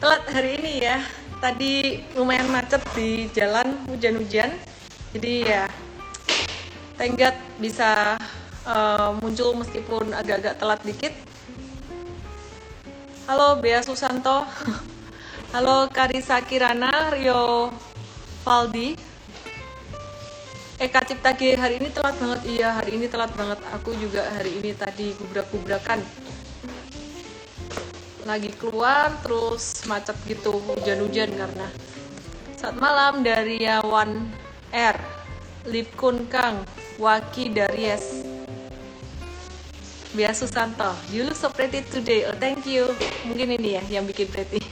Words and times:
telat 0.00 0.24
hari 0.32 0.56
ini 0.56 0.80
ya. 0.80 1.04
Tadi 1.40 2.00
lumayan 2.16 2.48
macet 2.48 2.80
di 2.96 3.28
jalan 3.36 3.84
hujan-hujan. 3.88 4.56
Jadi 5.12 5.34
ya 5.44 5.68
God 7.00 7.36
bisa 7.60 8.16
uh, 8.68 9.16
muncul 9.20 9.56
meskipun 9.56 10.12
agak-agak 10.12 10.56
telat 10.56 10.80
dikit. 10.84 11.12
Halo 13.28 13.60
Bea 13.60 13.80
Susanto. 13.84 14.44
Halo 15.54 15.88
Karisa 15.92 16.40
Kirana, 16.44 17.12
Rio 17.12 17.72
Valdi. 18.44 18.96
Eka 20.80 21.04
Cipta 21.04 21.36
G 21.36 21.60
hari 21.60 21.76
ini 21.76 21.92
telat 21.92 22.16
banget 22.16 22.40
iya 22.48 22.72
hari 22.72 22.96
ini 22.96 23.04
telat 23.04 23.28
banget 23.36 23.60
aku 23.68 23.92
juga 24.00 24.24
hari 24.32 24.64
ini 24.64 24.72
tadi 24.72 25.12
gubrak-gubrakan 25.12 26.00
lagi 28.28 28.52
keluar 28.56 29.12
terus 29.24 29.84
macet 29.88 30.16
gitu 30.28 30.60
hujan-hujan 30.60 31.32
karena 31.32 31.68
saat 32.60 32.76
malam 32.76 33.24
dari 33.24 33.64
Yawan 33.64 34.28
R 34.74 34.96
Lipkun 35.64 36.28
Kang 36.28 36.64
Waki 37.00 37.52
Daries 37.52 38.24
Bia 40.12 40.34
Susanto 40.36 40.92
you 41.08 41.24
look 41.24 41.38
so 41.38 41.48
pretty 41.48 41.80
today 41.88 42.28
oh 42.28 42.36
thank 42.36 42.66
you 42.68 42.90
mungkin 43.24 43.56
ini 43.56 43.80
ya 43.80 43.82
yang 44.00 44.04
bikin 44.04 44.28
pretty 44.28 44.60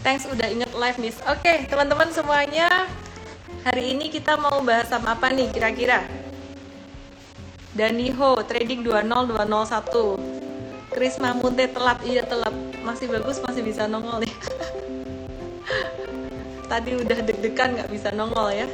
Thanks 0.00 0.24
udah 0.24 0.48
inget 0.48 0.72
live 0.72 0.96
nih. 0.96 1.12
Oke, 1.28 1.44
okay, 1.44 1.56
teman-teman 1.68 2.08
semuanya, 2.08 2.88
hari 3.68 3.92
ini 3.92 4.08
kita 4.08 4.32
mau 4.40 4.64
bahas 4.64 4.88
sama 4.88 5.12
apa 5.12 5.28
nih 5.28 5.52
kira-kira? 5.52 6.08
Daniho 7.76 8.40
trading 8.48 8.80
20201. 8.80 10.39
Chris 10.90 11.22
Mamunte 11.22 11.70
telat, 11.70 12.02
iya 12.02 12.26
telat. 12.26 12.50
Masih 12.82 13.06
bagus, 13.06 13.38
masih 13.38 13.62
bisa 13.62 13.86
nongol 13.86 14.26
ya. 14.26 14.34
Tadi 16.70 16.90
udah 16.98 17.18
deg-degan 17.22 17.78
nggak 17.78 17.90
bisa 17.94 18.10
nongol 18.10 18.50
ya. 18.50 18.66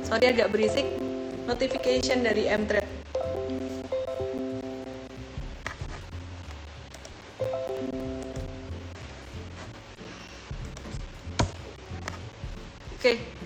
Sorry 0.00 0.32
agak 0.32 0.48
berisik. 0.48 0.88
Notification 1.44 2.24
dari 2.24 2.48
M-Trade. 2.48 2.88
Oke. 12.96 13.41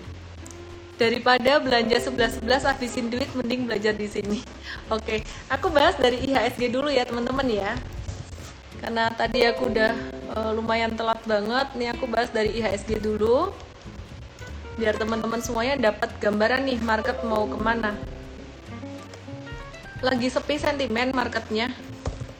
Daripada 0.97 1.61
belanja 1.61 2.09
11-11 2.09 2.41
habisin 2.65 3.07
duit 3.13 3.29
mending 3.37 3.69
belajar 3.69 3.93
di 3.93 4.09
sini. 4.09 4.41
Oke, 4.89 5.21
aku 5.45 5.69
bahas 5.69 5.93
dari 5.93 6.25
IHSG 6.25 6.73
dulu 6.73 6.89
ya, 6.89 7.05
teman-teman 7.05 7.45
ya. 7.45 7.77
Karena 8.81 9.13
tadi 9.13 9.45
aku 9.45 9.69
udah 9.69 9.93
uh, 10.33 10.51
lumayan 10.57 10.97
telat 10.97 11.21
banget, 11.29 11.67
nih 11.77 11.93
aku 11.93 12.09
bahas 12.09 12.33
dari 12.33 12.49
IHSG 12.57 12.97
dulu. 12.97 13.53
Biar 14.81 14.97
teman-teman 14.97 15.37
semuanya 15.37 15.93
dapat 15.93 16.17
gambaran 16.17 16.65
nih 16.65 16.81
market 16.81 17.21
mau 17.21 17.45
ke 17.45 17.57
mana. 17.61 17.93
Lagi 20.01 20.33
sepi 20.33 20.57
sentimen 20.57 21.13
marketnya, 21.13 21.73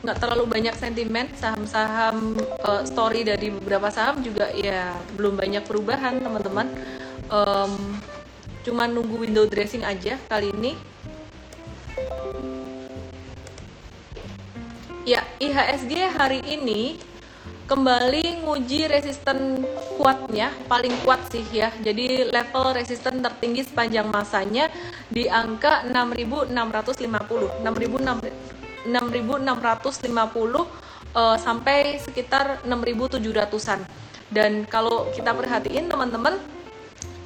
nggak 0.01 0.17
terlalu 0.17 0.49
banyak 0.49 0.73
sentimen 0.77 1.29
saham-saham 1.37 2.37
uh, 2.65 2.81
story 2.85 3.21
dari 3.21 3.53
beberapa 3.53 3.89
saham 3.89 4.21
juga 4.21 4.49
ya 4.53 4.93
belum 5.17 5.37
banyak 5.37 5.65
perubahan 5.65 6.21
teman-teman 6.21 6.69
um, 7.33 7.73
cuma 8.67 8.83
nunggu 8.83 9.23
window 9.23 9.47
dressing 9.47 9.87
aja 9.87 10.19
kali 10.27 10.51
ini. 10.51 10.75
Ya 15.07 15.23
IHSG 15.39 16.19
hari 16.19 16.43
ini 16.43 16.99
kembali 17.71 18.43
nguji 18.43 18.91
resisten 18.91 19.63
kuatnya 19.95 20.51
paling 20.67 20.91
kuat 21.07 21.31
sih 21.31 21.47
ya. 21.47 21.71
Jadi 21.79 22.27
level 22.27 22.75
resisten 22.75 23.23
tertinggi 23.23 23.63
sepanjang 23.63 24.11
masanya 24.11 24.67
di 25.07 25.31
angka 25.31 25.87
6650 25.87 27.63
6650 27.63 28.91
uh, 31.15 31.39
sampai 31.39 32.03
sekitar 32.03 32.67
6700-an 32.67 33.79
dan 34.27 34.67
kalau 34.67 35.07
kita 35.15 35.31
perhatiin 35.31 35.87
teman-teman 35.87 36.35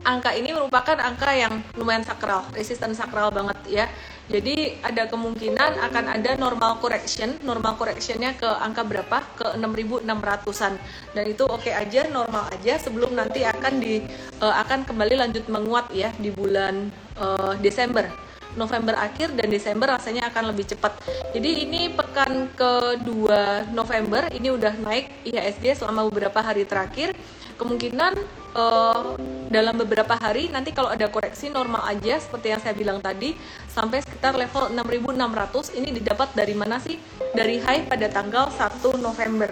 angka 0.01 0.34
ini 0.34 0.50
merupakan 0.53 0.97
angka 0.97 1.29
yang 1.34 1.62
lumayan 1.78 2.01
sakral, 2.01 2.45
resisten 2.53 2.97
sakral 2.97 3.29
banget 3.29 3.57
ya. 3.69 3.85
Jadi 4.31 4.79
ada 4.79 5.12
kemungkinan 5.12 5.81
akan 5.91 6.06
ada 6.07 6.39
normal 6.39 6.79
correction, 6.79 7.35
normal 7.44 7.75
correctionnya 7.75 8.31
ke 8.39 8.47
angka 8.47 8.88
berapa? 8.88 9.17
Ke 9.35 9.59
6.600an. 9.59 10.73
Dan 11.12 11.23
itu 11.28 11.44
oke 11.44 11.67
okay 11.67 11.73
aja, 11.75 12.07
normal 12.07 12.47
aja 12.47 12.79
sebelum 12.79 13.12
nanti 13.12 13.44
akan 13.44 13.84
di 13.84 14.00
uh, 14.39 14.56
akan 14.63 14.88
kembali 14.88 15.19
lanjut 15.19 15.45
menguat 15.51 15.91
ya 15.91 16.16
di 16.16 16.31
bulan 16.31 16.88
uh, 17.19 17.59
Desember. 17.59 18.07
November 18.56 19.00
akhir 19.00 19.31
dan 19.31 19.47
Desember 19.47 19.88
rasanya 19.88 20.28
akan 20.28 20.51
lebih 20.51 20.75
cepat. 20.75 21.00
Jadi 21.31 21.68
ini 21.68 21.88
pekan 21.91 22.51
kedua 22.51 23.63
November 23.72 24.28
ini 24.31 24.51
udah 24.51 24.75
naik 24.75 25.23
IHSG 25.23 25.83
selama 25.83 26.07
beberapa 26.12 26.39
hari 26.44 26.68
terakhir. 26.68 27.16
Kemungkinan 27.56 28.19
uh, 28.57 29.16
dalam 29.51 29.75
beberapa 29.75 30.16
hari 30.16 30.47
nanti 30.47 30.72
kalau 30.72 30.88
ada 30.88 31.12
koreksi 31.12 31.51
normal 31.51 31.84
aja 31.84 32.16
seperti 32.23 32.56
yang 32.56 32.62
saya 32.63 32.72
bilang 32.72 33.03
tadi 33.03 33.35
sampai 33.67 34.00
sekitar 34.00 34.39
level 34.39 34.72
6600 34.72 35.75
ini 35.75 35.91
didapat 35.91 36.31
dari 36.31 36.56
mana 36.56 36.79
sih? 36.79 36.95
Dari 37.35 37.59
high 37.59 37.91
pada 37.91 38.07
tanggal 38.07 38.47
1 38.47 38.95
November. 39.03 39.51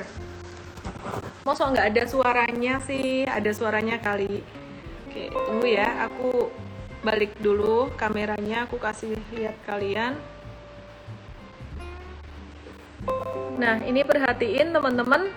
Masa 1.43 1.67
nggak 1.67 1.87
ada 1.91 2.03
suaranya 2.07 2.79
sih? 2.79 3.27
Ada 3.27 3.51
suaranya 3.51 3.99
kali. 3.99 4.39
Oke, 5.11 5.27
tunggu 5.35 5.67
ya. 5.67 6.07
Aku 6.07 6.47
balik 7.03 7.35
dulu 7.43 7.91
kameranya. 7.99 8.71
Aku 8.71 8.79
kasih 8.79 9.19
lihat 9.35 9.59
kalian. 9.67 10.15
Nah, 13.59 13.83
ini 13.83 14.07
perhatiin 14.07 14.71
teman-teman 14.71 15.27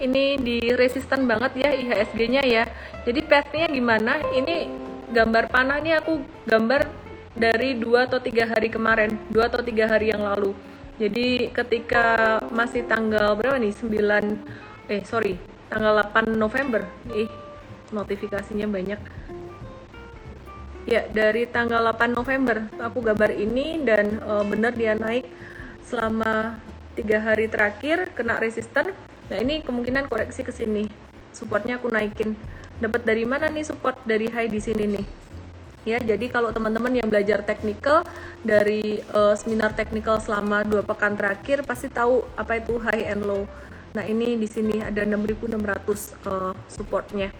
ini 0.00 0.40
di 0.40 0.58
resisten 0.74 1.28
banget 1.28 1.52
ya 1.60 1.70
IHSG-nya 1.76 2.42
ya. 2.48 2.64
Jadi 3.04 3.20
path-nya 3.24 3.68
gimana? 3.68 4.16
Ini 4.32 4.68
gambar 5.12 5.52
panah 5.52 5.78
ini 5.78 5.92
aku 5.94 6.24
gambar 6.48 6.88
dari 7.36 7.78
dua 7.78 8.08
atau 8.08 8.18
tiga 8.18 8.48
hari 8.48 8.72
kemarin, 8.72 9.14
dua 9.30 9.46
atau 9.46 9.62
tiga 9.62 9.86
hari 9.86 10.10
yang 10.10 10.24
lalu. 10.24 10.56
Jadi 11.00 11.48
ketika 11.52 12.36
masih 12.52 12.84
tanggal 12.84 13.32
berapa 13.32 13.56
nih? 13.56 13.72
9 13.72 14.92
eh 14.92 15.00
sorry, 15.08 15.40
tanggal 15.72 15.96
8 16.12 16.36
November. 16.36 16.84
Ih, 17.16 17.30
notifikasinya 17.88 18.68
banyak. 18.68 19.00
Ya, 20.84 21.08
dari 21.08 21.48
tanggal 21.48 21.80
8 21.96 22.12
November 22.12 22.68
aku 22.76 23.00
gambar 23.00 23.32
ini 23.32 23.80
dan 23.84 24.20
e, 24.20 24.32
bener 24.48 24.72
dia 24.74 24.96
naik 24.96 25.28
selama 25.86 26.58
tiga 26.98 27.20
hari 27.20 27.46
terakhir 27.46 28.10
kena 28.12 28.36
resisten 28.42 28.92
Nah 29.30 29.38
ini 29.38 29.62
kemungkinan 29.62 30.10
koreksi 30.10 30.42
ke 30.42 30.50
sini. 30.50 30.90
Supportnya 31.30 31.78
aku 31.78 31.86
naikin. 31.88 32.34
Dapat 32.82 33.06
dari 33.06 33.22
mana 33.22 33.46
nih 33.46 33.62
support 33.62 34.02
dari 34.02 34.26
high 34.26 34.50
di 34.50 34.58
sini 34.58 34.84
nih? 34.98 35.06
Ya, 35.88 35.96
jadi 35.96 36.28
kalau 36.28 36.52
teman-teman 36.52 36.92
yang 36.92 37.08
belajar 37.08 37.40
technical 37.40 38.04
dari 38.44 39.00
uh, 39.16 39.32
seminar 39.32 39.72
technical 39.72 40.20
selama 40.20 40.60
dua 40.60 40.84
pekan 40.84 41.16
terakhir 41.16 41.64
pasti 41.64 41.88
tahu 41.88 42.20
apa 42.36 42.60
itu 42.60 42.76
high 42.76 43.08
and 43.08 43.24
low. 43.24 43.48
Nah 43.96 44.04
ini 44.04 44.36
di 44.36 44.44
sini 44.44 44.84
ada 44.84 45.02
6.600 45.08 45.56
uh, 46.28 46.52
supportnya 46.68 47.32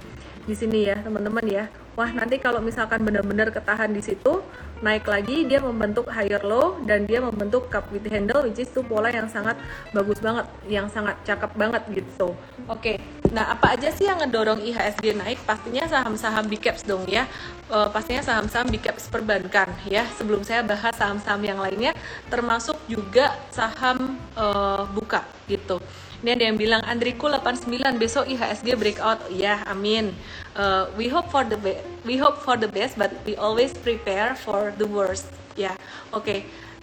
di 0.48 0.56
sini 0.56 0.88
ya 0.88 0.96
teman-teman 1.04 1.44
ya. 1.44 1.68
Wah 2.00 2.16
nanti 2.16 2.40
kalau 2.40 2.64
misalkan 2.64 3.04
benar-benar 3.04 3.52
ketahan 3.52 3.92
di 3.92 4.00
situ 4.00 4.40
naik 4.80 5.04
lagi 5.04 5.44
dia 5.44 5.60
membentuk 5.60 6.08
higher 6.08 6.40
low 6.40 6.80
dan 6.88 7.04
dia 7.04 7.20
membentuk 7.20 7.68
cup 7.68 7.84
with 7.92 8.08
handle 8.08 8.40
which 8.40 8.56
is 8.56 8.72
itu 8.72 8.80
pola 8.80 9.12
yang 9.12 9.28
sangat 9.28 9.60
bagus 9.92 10.16
banget, 10.16 10.48
yang 10.64 10.88
sangat 10.88 11.20
cakep 11.28 11.52
banget 11.60 11.82
gitu. 11.92 12.32
Oke, 12.64 12.96
okay. 12.96 12.96
nah 13.36 13.52
apa 13.52 13.76
aja 13.76 13.92
sih 13.92 14.08
yang 14.08 14.16
ngedorong 14.24 14.64
IHSG 14.64 15.12
naik? 15.12 15.44
Pastinya 15.44 15.84
saham-saham 15.84 16.48
big 16.48 16.64
caps 16.64 16.88
dong 16.88 17.04
ya. 17.04 17.28
Uh, 17.68 17.92
pastinya 17.92 18.24
saham-saham 18.24 18.72
big 18.72 18.80
caps 18.80 19.12
perbankan 19.12 19.68
ya. 19.84 20.08
Sebelum 20.16 20.40
saya 20.40 20.64
bahas 20.64 20.96
saham-saham 20.96 21.44
yang 21.44 21.60
lainnya, 21.60 21.92
termasuk 22.32 22.80
juga 22.88 23.36
saham 23.52 24.16
uh, 24.40 24.88
buka 24.88 25.20
gitu. 25.44 25.76
Ini 26.20 26.36
ada 26.36 26.44
yang 26.52 26.60
bilang 26.60 26.84
Andriku 26.84 27.32
89 27.32 27.96
besok 27.96 28.28
IHSG 28.28 28.76
breakout. 28.76 29.24
Ya, 29.32 29.64
amin. 29.64 30.12
Uh, 30.52 30.92
we 30.92 31.08
hope 31.08 31.32
for 31.32 31.48
the 31.48 31.56
we 32.04 32.20
hope 32.20 32.44
for 32.44 32.60
the 32.60 32.68
best 32.68 33.00
but 33.00 33.08
we 33.24 33.32
always 33.40 33.72
prepare 33.72 34.36
for 34.36 34.76
the 34.76 34.84
worst. 34.84 35.32
Ya. 35.56 35.72
Oke. 36.12 36.28
Okay. 36.28 36.40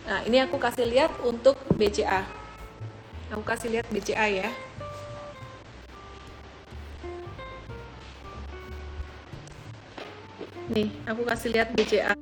Nah, 0.08 0.24
ini 0.26 0.42
aku 0.42 0.58
kasih 0.58 0.90
lihat 0.90 1.14
untuk 1.22 1.60
BCA. 1.76 2.26
Aku 3.30 3.44
kasih 3.46 3.70
lihat 3.78 3.86
BCA 3.94 4.26
ya. 4.26 4.50
Nih, 10.72 10.90
aku 11.06 11.28
kasih 11.28 11.54
lihat 11.54 11.70
BCA. 11.78 12.16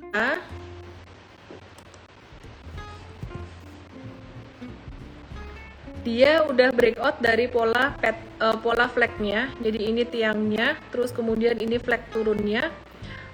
Dia 6.06 6.46
udah 6.46 6.70
breakout 6.70 7.18
dari 7.18 7.50
pola 7.50 7.90
pet, 7.98 8.14
uh, 8.38 8.54
pola 8.62 8.86
flagnya. 8.86 9.50
Jadi 9.58 9.90
ini 9.90 10.06
tiangnya 10.06 10.78
terus 10.94 11.10
kemudian 11.10 11.58
ini 11.58 11.82
flag 11.82 12.06
turunnya. 12.14 12.70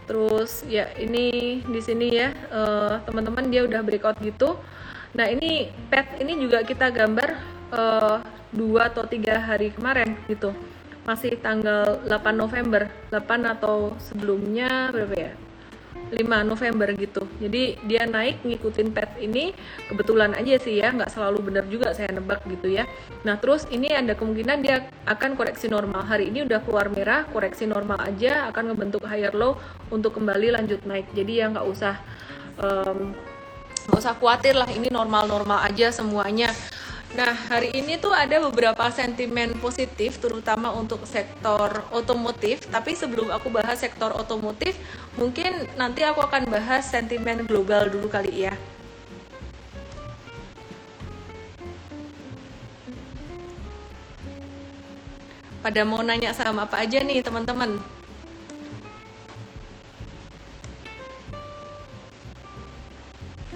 Terus 0.09 0.65
ya 0.65 0.89
ini 0.97 1.61
di 1.61 1.81
sini 1.85 2.17
ya 2.17 2.33
uh, 2.49 3.05
teman-teman 3.05 3.53
dia 3.53 3.69
udah 3.69 3.85
breakout 3.85 4.17
gitu. 4.25 4.57
Nah 5.13 5.29
ini 5.29 5.69
pet 5.93 6.17
ini 6.25 6.41
juga 6.41 6.65
kita 6.65 6.89
gambar 6.89 7.31
uh, 7.77 8.25
dua 8.49 8.89
atau 8.89 9.05
tiga 9.05 9.37
hari 9.37 9.69
kemarin 9.77 10.17
gitu. 10.33 10.57
Masih 11.03 11.35
tanggal 11.43 11.99
8 12.07 12.31
November 12.31 12.87
8 13.11 13.53
atau 13.59 13.99
sebelumnya 13.99 14.87
berapa 14.95 15.15
ya 15.19 15.33
5 16.13 16.45
November 16.45 16.93
gitu. 16.93 17.25
Jadi 17.41 17.81
dia 17.89 18.05
naik 18.05 18.45
ngikutin 18.45 18.93
pet 18.93 19.17
ini 19.19 19.57
kebetulan 19.89 20.37
aja 20.37 20.61
sih 20.61 20.79
ya 20.79 20.93
nggak 20.93 21.09
selalu 21.09 21.51
benar 21.51 21.65
juga 21.73 21.97
saya 21.97 22.13
nebak 22.13 22.45
gitu 22.47 22.69
ya. 22.69 22.85
Nah 23.25 23.41
terus 23.41 23.65
ini 23.73 23.89
ada 23.89 24.13
kemungkinan 24.13 24.61
dia 24.61 24.87
akan 25.09 25.35
koreksi 25.35 25.73
normal. 25.73 26.05
Hari 26.05 26.29
ini 26.29 26.45
udah 26.45 26.61
keluar 26.63 26.93
merah 26.93 27.25
koreksi 27.33 27.65
normal 27.65 27.99
aja 28.05 28.53
akan 28.53 28.73
ngebentuk 28.77 29.09
higher 29.09 29.33
low 29.33 29.57
untuk 29.89 30.21
kembali 30.21 30.53
lanjut 30.53 30.85
naik. 30.85 31.09
Jadi 31.17 31.41
ya 31.41 31.49
nggak 31.49 31.67
usah 31.67 31.97
nggak 32.53 33.97
um, 33.97 33.99
usah 33.99 34.15
khawatir 34.15 34.55
lah 34.55 34.69
ini 34.71 34.93
normal-normal 34.93 35.65
aja 35.65 35.91
semuanya 35.91 36.53
Nah, 37.13 37.37
hari 37.37 37.69
ini 37.77 38.01
tuh 38.01 38.09
ada 38.09 38.41
beberapa 38.41 38.89
sentimen 38.89 39.53
positif, 39.61 40.17
terutama 40.17 40.73
untuk 40.73 41.05
sektor 41.05 41.85
otomotif. 41.93 42.65
Tapi 42.73 42.97
sebelum 42.97 43.29
aku 43.29 43.53
bahas 43.53 43.85
sektor 43.85 44.17
otomotif, 44.17 44.73
mungkin 45.21 45.69
nanti 45.77 46.01
aku 46.09 46.25
akan 46.25 46.49
bahas 46.49 46.89
sentimen 46.89 47.45
global 47.45 47.93
dulu 47.93 48.09
kali 48.09 48.49
ya. 48.49 48.57
Pada 55.61 55.85
mau 55.85 56.01
nanya 56.01 56.33
sama 56.33 56.65
apa 56.65 56.81
aja 56.81 57.05
nih, 57.05 57.21
teman-teman? 57.21 57.77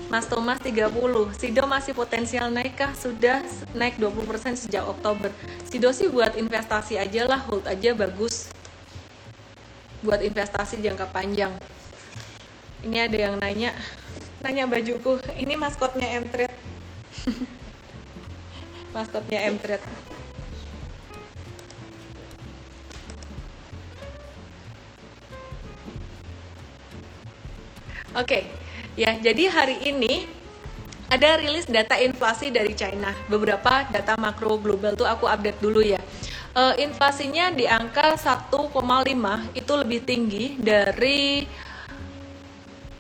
Mas 0.07 0.31
Thomas 0.31 0.63
30 0.63 0.87
Sido 1.35 1.67
masih 1.67 1.91
potensial 1.91 2.47
naik 2.47 2.79
kah? 2.79 2.95
Sudah 2.95 3.43
naik 3.75 3.99
20% 3.99 4.55
sejak 4.55 4.87
Oktober. 4.87 5.35
Sido 5.67 5.91
sih 5.91 6.07
buat 6.07 6.39
investasi 6.39 6.95
aja 6.95 7.27
lah 7.27 7.43
Hold 7.51 7.67
aja 7.67 7.91
bagus. 7.91 8.47
Buat 10.07 10.23
investasi 10.23 10.79
jangka 10.79 11.11
panjang. 11.11 11.51
Ini 12.87 13.11
ada 13.11 13.19
yang 13.19 13.35
nanya 13.43 13.75
Nanya 14.47 14.71
bajuku 14.71 15.19
Ini 15.43 15.59
maskotnya 15.59 16.07
M-Trade? 16.23 16.55
Maskotnya 18.95 19.43
M-Trade. 19.51 19.83
Oke, 28.17 28.33
okay. 28.33 28.66
Ya, 28.97 29.13
jadi 29.13 29.53
hari 29.53 29.77
ini 29.93 30.25
ada 31.13 31.37
rilis 31.37 31.69
data 31.69 32.01
inflasi 32.01 32.49
dari 32.49 32.73
China. 32.73 33.13
Beberapa 33.29 33.85
data 33.93 34.17
makro 34.17 34.57
global 34.57 34.97
tuh 34.97 35.05
aku 35.05 35.29
update 35.29 35.61
dulu 35.61 35.85
ya. 35.85 36.01
Uh, 36.57 36.73
inflasinya 36.81 37.53
di 37.53 37.69
angka 37.69 38.17
1,5 38.17 38.73
itu 39.53 39.73
lebih 39.77 40.01
tinggi 40.01 40.57
dari 40.57 41.45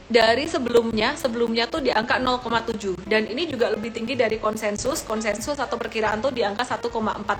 dari 0.06 0.46
sebelumnya 0.46 1.18
sebelumnya 1.18 1.66
tuh 1.66 1.82
di 1.82 1.90
angka 1.90 2.22
0,7 2.22 3.10
dan 3.10 3.26
ini 3.26 3.50
juga 3.50 3.74
lebih 3.74 3.90
tinggi 3.90 4.14
dari 4.14 4.38
konsensus 4.38 5.02
konsensus 5.02 5.58
atau 5.58 5.74
perkiraan 5.74 6.22
tuh 6.22 6.30
di 6.30 6.46
angka 6.46 6.62
1,4 6.62 6.86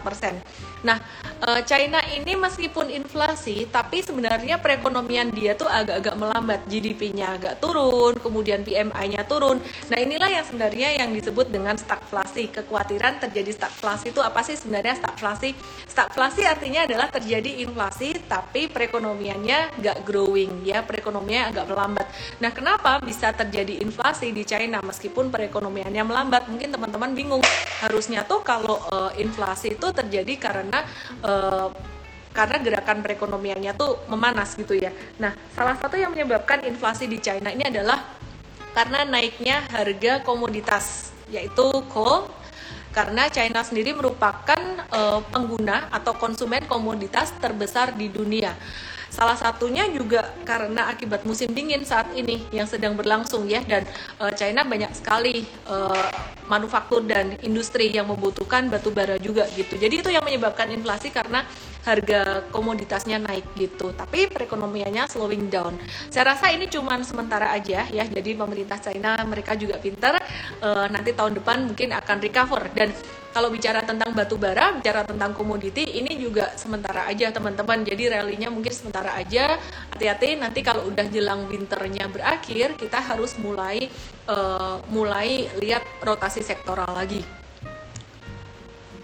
persen. 0.02 0.34
Nah 0.82 0.98
eh, 1.46 1.62
China 1.62 2.02
ini 2.10 2.34
meskipun 2.34 2.90
inflasi 2.90 3.70
tapi 3.70 4.02
sebenarnya 4.02 4.58
perekonomian 4.58 5.30
dia 5.30 5.54
tuh 5.54 5.70
agak-agak 5.70 6.14
melambat 6.18 6.60
GDP-nya 6.66 7.38
agak 7.38 7.62
turun 7.62 8.18
kemudian 8.18 8.66
PMI-nya 8.66 9.22
turun. 9.30 9.62
Nah 9.86 9.98
inilah 10.02 10.30
yang 10.30 10.44
sebenarnya 10.44 10.88
yang 10.98 11.14
disebut 11.14 11.46
dengan 11.54 11.78
stagflasi 11.78 12.50
kekhawatiran 12.50 13.22
terjadi 13.22 13.54
stagflasi 13.62 14.10
itu 14.10 14.18
apa 14.18 14.42
sih 14.42 14.58
sebenarnya 14.58 14.98
stagflasi? 14.98 15.54
Stagflasi 15.86 16.42
artinya 16.42 16.82
adalah 16.82 17.08
terjadi 17.14 17.62
inflasi 17.62 18.18
tapi 18.26 18.66
perekonomiannya 18.66 19.78
nggak 19.78 19.98
growing 20.02 20.66
ya 20.66 20.82
perekonomiannya 20.82 21.44
agak 21.54 21.66
melambat. 21.70 22.06
Nah 22.42 22.56
kenapa 22.56 22.97
bisa 23.05 23.37
terjadi 23.37 23.85
inflasi 23.85 24.32
di 24.32 24.49
China 24.49 24.81
meskipun 24.81 25.29
perekonomiannya 25.29 26.00
melambat? 26.08 26.49
Mungkin 26.49 26.73
teman-teman 26.73 27.12
bingung. 27.12 27.44
Harusnya 27.85 28.25
tuh 28.25 28.41
kalau 28.41 28.81
uh, 28.88 29.12
inflasi 29.20 29.76
itu 29.76 29.93
terjadi 29.93 30.41
karena 30.41 30.81
uh, 31.20 31.69
karena 32.32 32.56
gerakan 32.61 33.05
perekonomiannya 33.05 33.76
tuh 33.76 34.08
memanas 34.08 34.56
gitu 34.56 34.73
ya. 34.76 34.93
Nah, 35.20 35.37
salah 35.53 35.76
satu 35.76 36.00
yang 36.00 36.17
menyebabkan 36.17 36.64
inflasi 36.64 37.05
di 37.05 37.20
China 37.20 37.53
ini 37.53 37.69
adalah 37.69 38.00
karena 38.73 39.05
naiknya 39.05 39.64
harga 39.73 40.20
komoditas 40.25 41.12
yaitu 41.32 41.64
coal 41.93 42.29
karena 42.93 43.29
China 43.29 43.61
sendiri 43.61 43.93
merupakan 43.93 44.56
uh, 44.88 45.20
pengguna 45.29 45.93
atau 45.93 46.17
konsumen 46.17 46.64
komoditas 46.64 47.29
terbesar 47.37 47.93
di 47.93 48.09
dunia. 48.09 48.56
Salah 49.16 49.32
satunya 49.40 49.88
juga 49.88 50.28
karena 50.44 50.92
akibat 50.92 51.24
musim 51.24 51.48
dingin 51.56 51.80
saat 51.88 52.12
ini 52.12 52.44
yang 52.52 52.68
sedang 52.68 52.92
berlangsung 52.92 53.48
ya 53.48 53.64
dan 53.64 53.88
uh, 54.20 54.28
China 54.36 54.60
banyak 54.68 54.92
sekali 54.92 55.48
uh, 55.72 56.12
manufaktur 56.52 57.00
dan 57.00 57.32
industri 57.40 57.88
yang 57.88 58.12
membutuhkan 58.12 58.68
batu 58.68 58.92
bara 58.92 59.16
juga 59.16 59.48
gitu. 59.56 59.80
Jadi 59.80 60.04
itu 60.04 60.12
yang 60.12 60.20
menyebabkan 60.20 60.68
inflasi 60.68 61.08
karena 61.08 61.48
harga 61.88 62.44
komoditasnya 62.52 63.16
naik 63.16 63.56
gitu. 63.56 63.96
Tapi 63.96 64.28
perekonomiannya 64.28 65.08
slowing 65.08 65.48
down. 65.48 65.80
Saya 66.12 66.36
rasa 66.36 66.52
ini 66.52 66.68
cuma 66.68 67.00
sementara 67.00 67.56
aja 67.56 67.88
ya. 67.88 68.04
Jadi 68.04 68.36
pemerintah 68.36 68.76
China 68.84 69.16
mereka 69.24 69.56
juga 69.56 69.80
pintar 69.80 70.20
uh, 70.60 70.86
nanti 70.92 71.16
tahun 71.16 71.40
depan 71.40 71.72
mungkin 71.72 71.96
akan 71.96 72.16
recover 72.20 72.68
dan 72.76 72.92
kalau 73.37 73.53
bicara 73.53 73.85
tentang 73.85 74.17
batu 74.17 74.41
bara, 74.41 74.73
bicara 74.73 75.05
tentang 75.05 75.37
komoditi, 75.37 75.85
ini 75.85 76.17
juga 76.17 76.56
sementara 76.56 77.05
aja 77.05 77.29
teman-teman. 77.29 77.85
Jadi 77.85 78.09
rallynya 78.09 78.49
mungkin 78.49 78.73
sementara 78.73 79.12
aja. 79.12 79.61
Hati-hati 79.93 80.40
nanti 80.40 80.64
kalau 80.64 80.88
udah 80.88 81.05
jelang 81.12 81.45
winternya 81.45 82.09
berakhir, 82.09 82.81
kita 82.81 82.97
harus 82.97 83.37
mulai 83.37 83.93
uh, 84.25 84.81
mulai 84.88 85.52
lihat 85.61 85.85
rotasi 86.00 86.40
sektoral 86.40 86.88
lagi. 86.97 87.21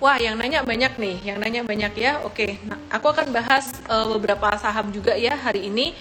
Wah, 0.00 0.16
yang 0.16 0.40
nanya 0.40 0.64
banyak 0.64 0.96
nih, 0.96 1.16
yang 1.28 1.36
nanya 1.36 1.60
banyak 1.68 1.92
ya. 1.92 2.24
Oke, 2.24 2.56
nah, 2.64 2.80
aku 2.88 3.12
akan 3.12 3.36
bahas 3.36 3.68
uh, 3.92 4.16
beberapa 4.16 4.48
saham 4.56 4.96
juga 4.96 5.12
ya 5.12 5.36
hari 5.36 5.68
ini 5.68 5.92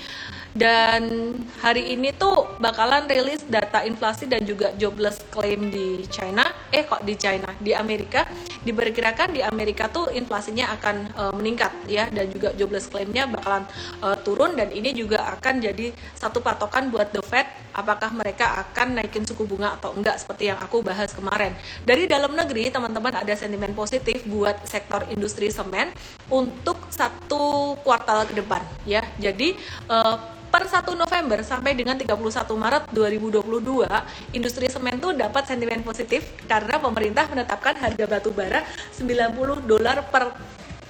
dan 0.52 1.36
hari 1.64 1.96
ini 1.96 2.12
tuh 2.12 2.48
bakalan 2.60 3.08
rilis 3.08 3.44
data 3.48 3.88
inflasi 3.88 4.28
dan 4.28 4.44
juga 4.44 4.76
jobless 4.76 5.24
claim 5.32 5.72
di 5.72 6.04
China 6.12 6.51
eh 6.72 6.88
kok 6.88 7.04
di 7.04 7.20
China 7.20 7.52
di 7.60 7.76
Amerika 7.76 8.24
diperkirakan 8.64 9.36
di 9.36 9.42
Amerika 9.44 9.92
tuh 9.92 10.10
inflasinya 10.16 10.72
akan 10.80 10.96
uh, 11.14 11.34
meningkat 11.36 11.72
ya 11.92 12.08
dan 12.08 12.32
juga 12.32 12.56
jobless 12.56 12.88
claimnya 12.88 13.28
bakalan 13.28 13.68
uh, 14.02 14.16
turun 14.24 14.56
dan 14.56 14.72
ini 14.72 14.96
juga 14.96 15.28
akan 15.38 15.60
jadi 15.60 15.92
satu 16.16 16.40
patokan 16.40 16.88
buat 16.90 17.12
the 17.12 17.22
Fed 17.26 17.46
apakah 17.76 18.12
mereka 18.12 18.68
akan 18.68 19.00
naikin 19.00 19.24
suku 19.24 19.48
bunga 19.48 19.76
atau 19.80 19.96
enggak 19.96 20.20
seperti 20.20 20.52
yang 20.52 20.60
aku 20.60 20.84
bahas 20.84 21.12
kemarin. 21.16 21.56
Dari 21.88 22.06
dalam 22.06 22.36
negeri 22.36 22.68
teman-teman 22.68 23.16
ada 23.16 23.34
sentimen 23.36 23.72
positif 23.72 24.24
buat 24.28 24.68
sektor 24.68 25.08
industri 25.12 25.50
semen 25.50 25.92
untuk 26.28 26.78
satu 26.92 27.76
kuartal 27.82 28.28
ke 28.28 28.34
depan 28.38 28.62
ya. 28.84 29.04
Jadi 29.18 29.56
uh, 29.88 30.41
per 30.52 30.68
1 30.68 30.84
November 31.00 31.40
sampai 31.48 31.72
dengan 31.74 31.96
31 31.96 32.20
Maret 32.60 32.84
2022 32.92 34.36
industri 34.36 34.68
semen 34.68 35.00
tuh 35.00 35.16
dapat 35.16 35.48
sentimen 35.48 35.80
positif 35.82 36.28
karena 36.46 36.76
pemerintah 36.78 37.26
menetapkan 37.32 37.80
harga 37.80 38.06
batu 38.06 38.36
bara 38.36 38.68
90 39.00 39.64
dolar 39.64 40.04
per 40.12 40.36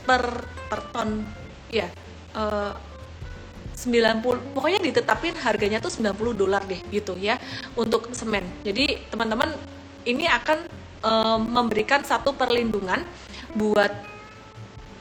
per 0.01 0.23
per 0.65 0.81
ton. 0.89 1.21
Ya 1.69 1.87
uh, 2.33 2.73
90 3.77 4.57
pokoknya 4.57 4.81
ditetapin 4.81 5.33
harganya 5.37 5.77
tuh 5.77 5.93
90 5.93 6.13
dolar 6.33 6.65
deh 6.65 6.81
gitu 6.89 7.13
ya 7.21 7.37
untuk 7.77 8.09
semen. 8.17 8.43
Jadi 8.65 8.97
teman-teman 9.13 9.53
ini 10.09 10.25
akan 10.25 10.57
uh, 11.05 11.37
memberikan 11.37 12.01
satu 12.01 12.33
perlindungan 12.33 13.05
buat 13.53 14.10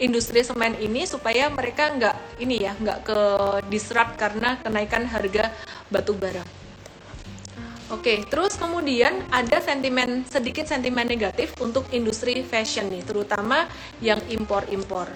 industri 0.01 0.41
semen 0.41 0.75
ini 0.81 1.05
supaya 1.05 1.53
mereka 1.53 1.93
nggak 1.93 2.17
ini 2.41 2.65
ya 2.65 2.73
nggak 2.75 2.99
ke 3.05 3.21
disrupt 3.69 4.17
karena 4.17 4.57
kenaikan 4.65 5.05
harga 5.05 5.53
batu 5.93 6.17
bara. 6.17 6.43
Oke, 7.91 8.23
terus 8.31 8.55
kemudian 8.55 9.19
ada 9.35 9.59
sentimen 9.59 10.23
sedikit 10.31 10.63
sentimen 10.63 11.11
negatif 11.11 11.51
untuk 11.59 11.91
industri 11.91 12.47
fashion 12.47 12.87
nih, 12.87 13.03
terutama 13.03 13.67
yang 13.99 14.23
impor-impor. 14.31 15.11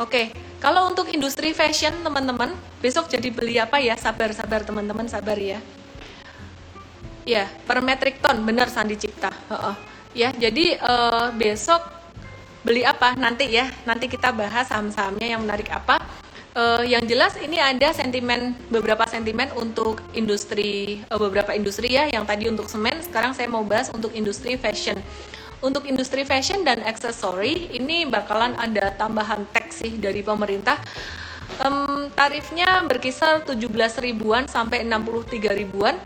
Oke, 0.00 0.32
kalau 0.64 0.88
untuk 0.88 1.12
industri 1.12 1.52
fashion 1.52 1.92
teman-teman, 2.00 2.56
besok 2.80 3.12
jadi 3.12 3.28
beli 3.28 3.60
apa 3.60 3.76
ya? 3.84 3.92
Sabar-sabar 4.00 4.64
teman-teman, 4.64 5.04
sabar 5.04 5.36
ya. 5.36 5.60
Ya, 7.28 7.44
per 7.68 7.84
metric 7.84 8.24
ton, 8.24 8.40
benar 8.48 8.72
Sandi 8.72 8.96
Cipta. 8.96 9.28
Uh 9.52 9.52
-uh. 9.52 9.76
Ya, 10.16 10.32
jadi 10.32 10.80
uh, 10.80 11.28
besok 11.36 11.84
beli 12.64 12.80
apa 12.80 13.12
nanti 13.12 13.52
ya? 13.52 13.68
Nanti 13.84 14.08
kita 14.08 14.32
bahas 14.32 14.72
saham-sahamnya 14.72 15.36
yang 15.36 15.44
menarik 15.44 15.68
apa. 15.68 16.00
Uh, 16.56 16.80
yang 16.82 17.04
jelas 17.04 17.36
ini 17.36 17.60
ada 17.60 17.92
sentimen 17.92 18.56
beberapa 18.72 19.04
sentimen 19.04 19.52
untuk 19.52 20.00
industri 20.16 21.04
uh, 21.12 21.20
beberapa 21.20 21.52
industri 21.52 21.92
ya. 21.92 22.08
Yang 22.08 22.24
tadi 22.24 22.44
untuk 22.48 22.72
semen, 22.72 23.04
sekarang 23.04 23.36
saya 23.36 23.52
mau 23.52 23.68
bahas 23.68 23.92
untuk 23.92 24.16
industri 24.16 24.56
fashion 24.56 24.96
untuk 25.60 25.84
industri 25.84 26.24
fashion 26.24 26.64
dan 26.64 26.80
aksesori 26.84 27.76
ini 27.76 28.08
bakalan 28.08 28.56
ada 28.56 28.92
tambahan 28.96 29.44
tax 29.52 29.84
sih 29.84 29.96
dari 30.00 30.24
pemerintah. 30.24 30.80
Um, 31.60 32.08
tarifnya 32.16 32.80
berkisar 32.88 33.44
17 33.44 33.68
ribuan 34.00 34.48
sampai 34.48 34.86
63 34.86 35.52
ribuan 35.52 35.98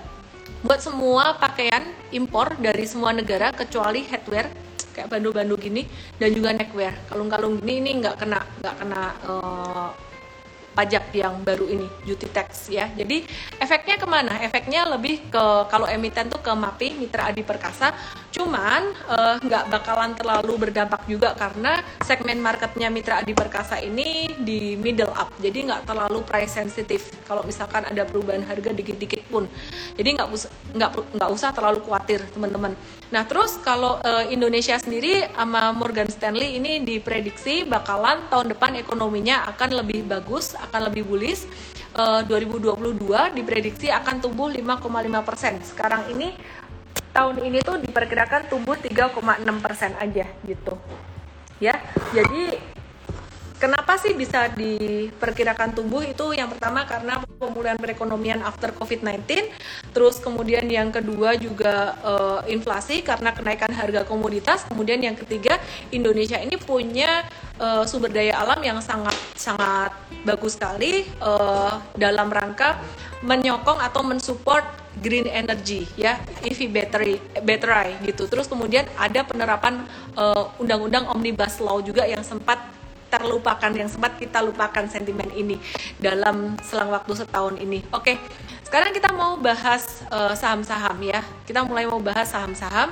buat 0.64 0.80
semua 0.80 1.37
pakaian 1.38 1.84
impor 2.11 2.56
dari 2.58 2.88
semua 2.88 3.12
negara 3.12 3.52
kecuali 3.52 4.02
headwear 4.08 4.49
kayak 4.94 5.11
bandu-bandu 5.11 5.58
gini 5.58 5.84
dan 6.16 6.30
juga 6.30 6.54
neckwear. 6.54 6.94
Kalung-kalung 7.11 7.58
gini 7.61 7.82
ini 7.82 7.90
nggak 8.00 8.16
kena 8.16 8.40
nggak 8.62 8.75
kena 8.78 9.02
uh, 9.26 9.90
pajak 10.75 11.14
yang 11.14 11.40
baru 11.47 11.71
ini 11.71 11.87
duty 12.02 12.26
tax 12.35 12.69
ya. 12.69 12.90
Jadi 12.93 13.25
efeknya 13.62 13.97
ke 13.97 14.07
mana? 14.11 14.43
Efeknya 14.43 14.85
lebih 14.90 15.31
ke 15.31 15.45
kalau 15.71 15.87
emiten 15.87 16.26
tuh 16.26 16.43
ke 16.43 16.50
MAPI 16.50 16.99
Mitra 16.99 17.31
Adi 17.31 17.47
Perkasa. 17.47 17.95
Cuman 18.35 18.90
eh, 18.90 19.35
nggak 19.40 19.64
uh, 19.66 19.71
bakalan 19.71 20.12
terlalu 20.19 20.69
berdampak 20.69 21.07
juga 21.07 21.33
karena 21.38 21.78
segmen 22.02 22.43
marketnya 22.43 22.90
Mitra 22.90 23.23
Adi 23.23 23.33
Perkasa 23.33 23.78
ini 23.78 24.35
di 24.35 24.75
middle 24.75 25.14
up. 25.14 25.31
Jadi 25.38 25.71
nggak 25.71 25.87
terlalu 25.87 26.26
price 26.26 26.59
sensitif. 26.59 27.14
Kalau 27.25 27.47
misalkan 27.47 27.87
ada 27.87 28.02
perubahan 28.02 28.43
harga 28.43 28.75
dikit-dikit 28.75 29.31
pun. 29.31 29.47
Jadi 29.95 30.09
nggak 30.19 30.28
nggak 30.75 30.90
nggak 31.14 31.31
usah 31.31 31.54
terlalu 31.54 31.78
khawatir 31.87 32.21
teman-teman 32.35 32.75
nah 33.12 33.28
terus 33.28 33.61
kalau 33.61 34.00
uh, 34.00 34.25
Indonesia 34.28 34.76
sendiri 34.80 35.28
sama 35.32 35.73
Morgan 35.76 36.08
Stanley 36.08 36.56
ini 36.56 36.80
diprediksi 36.84 37.68
bakalan 37.68 38.28
tahun 38.32 38.56
depan 38.56 38.80
ekonominya 38.80 39.44
akan 39.54 39.84
lebih 39.84 40.06
bagus 40.08 40.56
akan 40.56 40.92
lebih 40.92 41.04
bullish. 41.08 41.44
Uh, 41.94 42.26
2022 42.26 43.06
diprediksi 43.38 43.87
akan 43.87 44.18
tumbuh 44.18 44.50
5,5 44.50 44.82
persen. 45.23 45.62
Sekarang 45.62 46.11
ini 46.11 46.34
tahun 47.14 47.38
ini 47.46 47.62
tuh 47.62 47.78
diperkirakan 47.78 48.50
tumbuh 48.50 48.75
3,6 48.75 49.14
persen 49.62 49.94
aja 50.02 50.26
gitu. 50.42 50.75
Ya, 51.62 51.78
jadi 52.11 52.58
Kenapa 53.64 53.97
sih 53.97 54.12
bisa 54.12 54.52
diperkirakan 54.52 55.73
tumbuh? 55.73 56.04
Itu 56.04 56.37
yang 56.37 56.52
pertama 56.52 56.85
karena 56.85 57.16
pemulihan 57.40 57.80
perekonomian 57.80 58.44
after 58.44 58.68
COVID-19, 58.76 59.25
terus 59.97 60.21
kemudian 60.21 60.68
yang 60.68 60.92
kedua 60.92 61.33
juga 61.40 61.97
uh, 62.04 62.44
inflasi 62.44 63.00
karena 63.00 63.33
kenaikan 63.33 63.73
harga 63.73 64.04
komoditas, 64.04 64.68
kemudian 64.68 65.00
yang 65.00 65.16
ketiga 65.16 65.56
Indonesia 65.88 66.37
ini 66.37 66.61
punya 66.61 67.25
uh, 67.56 67.88
sumber 67.88 68.12
daya 68.12 68.37
alam 68.37 68.61
yang 68.61 68.85
sangat 68.85 69.16
sangat 69.33 69.97
bagus 70.28 70.61
sekali 70.61 71.09
uh, 71.25 71.80
dalam 71.97 72.28
rangka 72.28 72.76
menyokong 73.25 73.80
atau 73.80 74.04
mensupport 74.04 74.68
green 75.00 75.25
energy 75.25 75.88
ya 75.97 76.21
EV 76.44 76.68
battery 76.68 77.16
battery 77.40 77.97
gitu. 78.12 78.28
Terus 78.28 78.44
kemudian 78.44 78.85
ada 79.00 79.25
penerapan 79.25 79.88
undang-undang 80.61 81.09
uh, 81.09 81.16
omnibus 81.16 81.64
law 81.64 81.80
juga 81.80 82.04
yang 82.04 82.21
sempat 82.21 82.83
terlupakan 83.14 83.71
yang 83.71 83.87
sempat 83.87 84.18
kita 84.18 84.42
lupakan 84.42 84.90
sentimen 84.90 85.30
ini 85.30 85.54
dalam 86.02 86.59
selang 86.66 86.90
waktu 86.90 87.14
setahun 87.14 87.62
ini. 87.62 87.87
Oke, 87.94 88.18
sekarang 88.66 88.90
kita 88.90 89.14
mau 89.14 89.38
bahas 89.38 90.02
eh, 90.11 90.35
saham-saham 90.35 90.99
uh, 90.99 91.11
ya. 91.14 91.21
Kita 91.47 91.62
mulai 91.62 91.87
mau 91.87 92.02
bahas 92.02 92.26
saham-saham. 92.26 92.90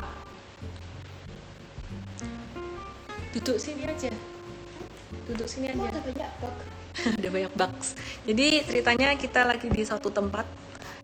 Duduk 3.35 3.59
sini 3.59 3.83
aja. 3.83 4.15
Duduk 5.27 5.51
sini 5.51 5.75
aja. 5.75 5.91
ada 5.91 6.01
banyak 6.07 6.31
bug. 6.39 6.57
ada 7.19 7.29
banyak 7.35 7.53
bugs. 7.59 7.89
Jadi 8.23 8.47
ceritanya 8.63 9.09
kita 9.19 9.43
lagi 9.43 9.67
di 9.67 9.83
suatu 9.83 10.15
tempat 10.15 10.47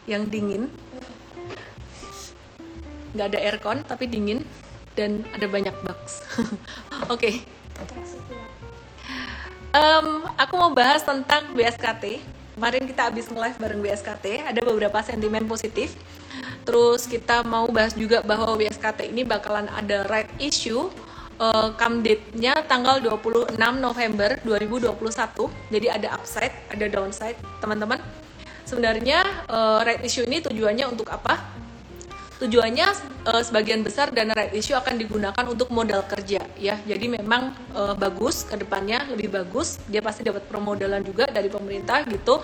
yang 0.07 0.31
dingin. 0.31 0.71
Nggak 3.19 3.27
ada 3.35 3.39
aircon 3.43 3.79
tapi 3.83 4.07
dingin 4.07 4.47
dan 4.95 5.27
ada 5.35 5.51
banyak 5.51 5.75
bugs. 5.83 6.23
Oke. 7.11 7.43
okay 7.83 8.38
um, 9.75 10.25
aku 10.37 10.55
mau 10.57 10.71
bahas 10.73 11.05
tentang 11.05 11.53
BSKT. 11.53 12.21
Kemarin 12.59 12.91
kita 12.91 13.07
habis 13.07 13.31
nge-live 13.31 13.59
bareng 13.63 13.81
BSKT, 13.87 14.27
ada 14.43 14.61
beberapa 14.67 14.99
sentimen 15.07 15.47
positif. 15.47 15.95
Terus 16.67 17.07
kita 17.07 17.47
mau 17.47 17.71
bahas 17.71 17.95
juga 17.95 18.19
bahwa 18.27 18.59
BSKT 18.59 19.15
ini 19.15 19.23
bakalan 19.23 19.71
ada 19.71 20.03
right 20.11 20.29
issue 20.43 20.91
uh, 21.39 21.71
come 21.79 22.03
date-nya 22.03 22.67
tanggal 22.67 22.99
26 22.99 23.55
November 23.79 24.37
2021. 24.43 24.91
Jadi 25.71 25.87
ada 25.87 26.09
upside, 26.19 26.55
ada 26.69 26.87
downside, 26.91 27.39
teman-teman. 27.63 28.03
Sebenarnya 28.67 29.25
uh, 29.49 29.81
right 29.87 30.03
issue 30.05 30.27
ini 30.27 30.45
tujuannya 30.45 30.91
untuk 30.91 31.09
apa? 31.09 31.41
Tujuannya 32.38 32.87
uh, 33.26 33.42
sebagian 33.42 33.83
besar 33.83 34.14
dana 34.14 34.30
right 34.33 34.54
issue 34.54 34.78
akan 34.78 34.95
digunakan 34.95 35.45
untuk 35.50 35.68
modal 35.75 36.07
kerja 36.07 36.38
ya 36.54 36.78
jadi 36.87 37.18
memang 37.18 37.54
uh, 37.75 37.95
bagus 37.99 38.47
ke 38.47 38.54
depannya 38.54 39.02
lebih 39.11 39.35
bagus 39.35 39.83
dia 39.90 39.99
pasti 39.99 40.23
dapat 40.23 40.47
permodalan 40.47 41.02
juga 41.02 41.26
dari 41.26 41.50
pemerintah 41.50 42.07
gitu 42.07 42.38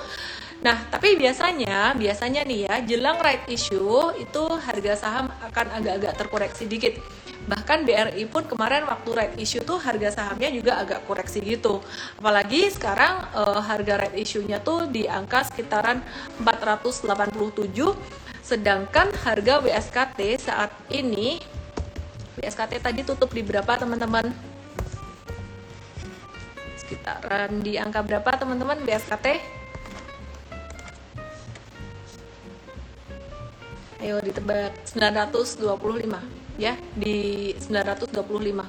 Nah, 0.65 0.81
tapi 0.89 1.13
biasanya, 1.21 1.93
biasanya 1.93 2.41
nih 2.41 2.65
ya, 2.65 2.75
jelang 2.89 3.21
right 3.21 3.45
issue 3.53 4.17
itu 4.17 4.43
harga 4.49 4.97
saham 4.97 5.29
akan 5.45 5.67
agak-agak 5.77 6.13
terkoreksi 6.17 6.65
dikit. 6.65 6.97
Bahkan 7.45 7.85
BRI 7.85 8.25
pun 8.25 8.49
kemarin 8.49 8.89
waktu 8.89 9.11
right 9.13 9.35
issue 9.37 9.61
tuh 9.61 9.77
harga 9.77 10.17
sahamnya 10.17 10.49
juga 10.49 10.81
agak 10.81 11.05
koreksi 11.05 11.45
gitu. 11.45 11.85
Apalagi 12.17 12.73
sekarang 12.73 13.29
uh, 13.37 13.61
harga 13.61 14.01
right 14.01 14.17
issue-nya 14.17 14.65
tuh 14.65 14.89
di 14.89 15.05
angka 15.05 15.45
sekitaran 15.45 16.01
487 16.41 18.24
Sedangkan 18.45 19.09
harga 19.25 19.57
WSKT 19.65 20.21
saat 20.37 20.69
ini 20.93 21.41
WSKT 22.37 22.77
tadi 22.77 23.01
tutup 23.01 23.33
di 23.33 23.41
berapa 23.41 23.73
teman-teman? 23.81 24.29
Sekitaran 26.77 27.65
di 27.65 27.81
angka 27.81 28.05
berapa 28.05 28.37
teman-teman 28.37 28.85
WSKT? 28.85 29.41
Ayo 34.05 34.21
ditebak 34.21 34.77
925 34.93 36.45
ya 36.61 36.77
di 36.93 37.51
925 37.57 38.13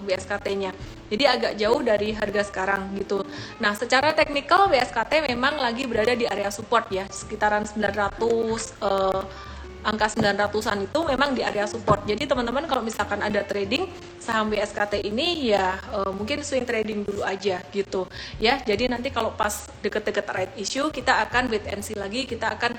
WSKT-nya. 0.08 0.72
Jadi 1.12 1.24
agak 1.28 1.54
jauh 1.60 1.84
dari 1.84 2.16
harga 2.16 2.48
sekarang 2.48 2.96
gitu. 2.96 3.28
Nah, 3.60 3.76
secara 3.76 4.16
teknikal 4.16 4.72
WSKT 4.72 5.28
memang 5.28 5.60
lagi 5.60 5.84
berada 5.84 6.16
di 6.16 6.24
area 6.24 6.48
support 6.48 6.88
ya, 6.90 7.04
sekitaran 7.12 7.68
900 7.68 8.24
uh, 8.80 9.22
angka 9.86 10.18
900-an 10.18 10.90
itu 10.90 11.00
memang 11.06 11.38
di 11.38 11.46
area 11.46 11.70
support. 11.70 12.02
Jadi 12.10 12.26
teman-teman 12.26 12.66
kalau 12.66 12.82
misalkan 12.82 13.22
ada 13.22 13.46
trading 13.46 13.86
saham 14.18 14.50
WSKT 14.50 15.06
ini 15.06 15.54
ya 15.54 15.78
uh, 15.94 16.10
mungkin 16.10 16.42
swing 16.42 16.66
trading 16.66 17.06
dulu 17.06 17.22
aja 17.22 17.62
gitu 17.70 18.10
ya. 18.42 18.58
Jadi 18.66 18.90
nanti 18.90 19.14
kalau 19.14 19.38
pas 19.38 19.70
deket-deket 19.86 20.26
right 20.34 20.54
issue 20.58 20.90
kita 20.90 21.22
akan 21.30 21.54
wait 21.54 21.70
and 21.70 21.86
see 21.86 21.94
lagi, 21.94 22.26
kita 22.26 22.58
akan 22.58 22.74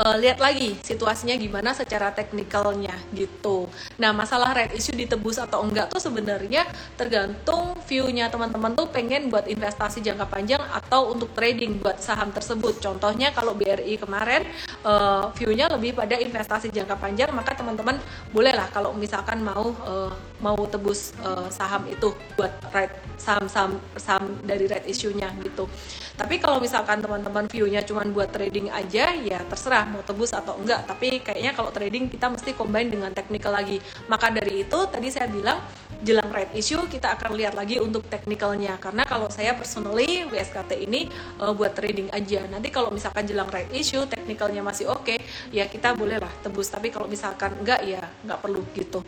uh, 0.00 0.16
lihat 0.16 0.40
lagi 0.40 0.80
situasinya 0.80 1.36
gimana 1.36 1.76
secara 1.76 2.10
teknikalnya 2.10 2.96
gitu. 3.12 3.68
Nah 4.00 4.16
masalah 4.16 4.56
red 4.56 4.72
issue 4.72 4.96
ditebus 4.96 5.36
atau 5.36 5.62
enggak 5.62 5.92
tuh 5.92 6.00
sebenarnya 6.00 6.64
tergantung 6.96 7.76
view-nya 7.84 8.32
teman-teman 8.32 8.72
tuh 8.72 8.88
pengen 8.88 9.28
buat 9.28 9.44
investasi 9.44 10.00
jangka 10.00 10.26
panjang 10.30 10.62
atau 10.64 11.12
untuk 11.12 11.32
trading 11.36 11.78
buat 11.82 12.00
saham 12.00 12.32
tersebut. 12.32 12.80
Contohnya 12.80 13.30
kalau 13.36 13.52
BRI 13.52 14.00
kemarin 14.00 14.48
uh, 14.86 15.28
view-nya 15.36 15.68
lebih 15.68 15.92
pada 15.92 16.16
investasi 16.16 16.72
jangka 16.72 16.96
panjang 16.96 17.30
maka 17.36 17.52
teman-teman 17.52 18.00
bolehlah 18.32 18.66
kalau 18.72 18.96
misalkan 18.96 19.44
mau 19.44 19.74
uh, 19.84 20.12
mau 20.40 20.56
tebus 20.64 21.12
uh, 21.20 21.52
saham 21.52 21.84
itu 21.92 22.16
buat 22.34 22.50
red 22.72 22.88
saham-saham 23.20 23.76
saham 24.00 24.40
dari 24.40 24.64
red 24.64 24.88
issue-nya 24.88 25.28
gitu. 25.44 25.68
Tapi 26.16 26.40
kalau 26.40 26.56
misalkan 26.60 27.04
teman-teman 27.04 27.44
view-nya 27.48 27.84
cuma 27.84 28.04
buat 28.08 28.32
trading 28.32 28.72
aja 28.72 29.12
ya 29.12 29.40
terserah 29.44 29.89
mau 29.90 30.00
tebus 30.06 30.30
atau 30.30 30.54
enggak. 30.56 30.86
Tapi 30.86 31.18
kayaknya 31.20 31.52
kalau 31.52 31.74
trading 31.74 32.06
kita 32.06 32.30
mesti 32.30 32.54
combine 32.54 32.88
dengan 32.88 33.10
technical 33.10 33.50
lagi. 33.50 33.82
Maka 34.06 34.30
dari 34.30 34.62
itu 34.62 34.78
tadi 34.86 35.10
saya 35.10 35.26
bilang 35.26 35.58
jelang 36.00 36.32
right 36.32 36.54
issue 36.56 36.80
kita 36.88 37.12
akan 37.18 37.36
lihat 37.36 37.58
lagi 37.58 37.82
untuk 37.82 38.06
technicalnya. 38.06 38.78
Karena 38.78 39.04
kalau 39.04 39.28
saya 39.28 39.52
personally 39.58 40.24
WSKT 40.30 40.86
ini 40.86 41.10
uh, 41.42 41.52
buat 41.52 41.74
trading 41.74 42.08
aja. 42.14 42.46
Nanti 42.46 42.70
kalau 42.70 42.94
misalkan 42.94 43.26
jelang 43.26 43.50
right 43.50 43.68
issue 43.74 44.06
technicalnya 44.06 44.62
masih 44.64 44.88
oke 44.88 45.04
okay, 45.04 45.18
ya 45.50 45.66
kita 45.66 45.92
bolehlah 45.98 46.30
tebus. 46.40 46.70
Tapi 46.70 46.88
kalau 46.94 47.10
misalkan 47.10 47.52
enggak 47.60 47.82
ya 47.84 48.06
enggak 48.24 48.38
perlu 48.40 48.62
gitu. 48.72 49.04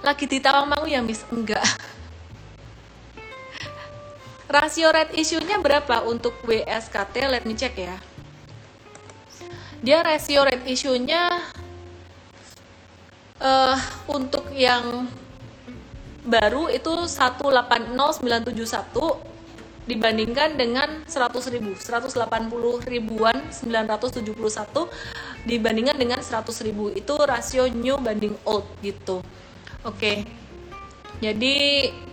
Lagi 0.00 0.24
ditawang 0.30 0.70
mau 0.70 0.86
ya 0.86 1.02
miss? 1.02 1.26
Enggak. 1.28 1.66
Rasio 4.48 4.88
red 4.88 5.12
issue-nya 5.12 5.60
berapa 5.60 6.08
untuk 6.08 6.32
WSKT 6.48 7.28
let 7.28 7.44
me 7.44 7.52
check 7.52 7.76
ya 7.76 8.07
dia 9.78 10.02
rasio 10.02 10.42
red 10.42 10.66
issue-nya 10.66 11.38
uh, 13.38 13.78
untuk 14.10 14.50
yang 14.54 15.06
baru 16.26 16.66
itu 16.68 17.06
180971 17.06 19.86
dibandingkan 19.88 20.60
dengan 20.60 21.00
100 21.08 21.54
ribu 21.56 21.72
180 21.72 22.12
ribuan 22.92 23.40
971 23.48 24.36
dibandingkan 25.48 25.96
dengan 25.96 26.20
100 26.20 26.44
ribu 26.68 26.92
itu 26.92 27.16
rasio 27.24 27.64
new 27.72 27.96
banding 27.96 28.36
old 28.44 28.68
gitu 28.84 29.24
oke 29.86 29.96
okay. 29.96 30.28
Jadi 31.18 31.54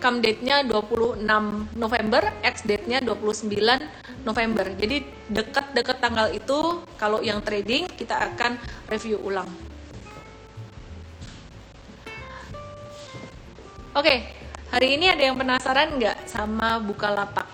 come 0.02 0.18
date-nya 0.18 0.66
26 0.66 1.22
November 1.78 2.22
ex 2.42 2.66
date-nya 2.66 2.98
29 3.02 3.46
November 4.26 4.66
jadi 4.74 5.06
dekat-dekat 5.30 5.96
tanggal 6.02 6.34
itu 6.34 6.82
kalau 6.98 7.22
yang 7.22 7.38
trading 7.42 7.86
kita 7.94 8.18
akan 8.34 8.58
review 8.90 9.22
ulang 9.22 9.48
Oke, 13.96 14.28
hari 14.68 15.00
ini 15.00 15.08
ada 15.08 15.24
yang 15.24 15.40
penasaran 15.40 15.96
nggak 15.96 16.28
sama 16.28 16.76
Bukalapak? 16.84 17.48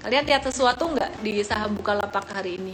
Kalian 0.00 0.24
lihat 0.24 0.40
sesuatu 0.40 0.88
nggak 0.88 1.20
di 1.20 1.44
saham 1.44 1.76
Bukalapak 1.76 2.32
hari 2.32 2.56
ini? 2.56 2.72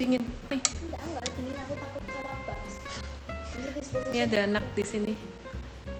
Dingin. 0.00 0.24
Nih. 0.48 0.56
Enggak, 0.56 1.02
enggak 1.04 1.26
dingin 1.36 1.56
aku 1.60 1.74
takut 1.76 2.02
Ini 4.08 4.18
ada 4.24 4.38
anak 4.48 4.64
di 4.72 4.84
sini. 4.88 5.12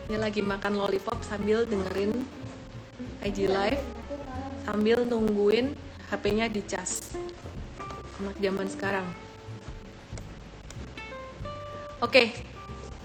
Dia 0.09 0.19
lagi 0.19 0.41
makan 0.41 0.73
lollipop 0.81 1.21
sambil 1.21 1.69
dengerin 1.69 2.25
IG 3.21 3.45
live. 3.53 3.85
sambil 4.61 5.03
nungguin 5.09 5.73
HP-nya 6.13 6.47
dicas 6.47 7.17
anak 8.21 8.37
zaman 8.39 8.69
sekarang. 8.71 9.09
Oke 12.05 12.37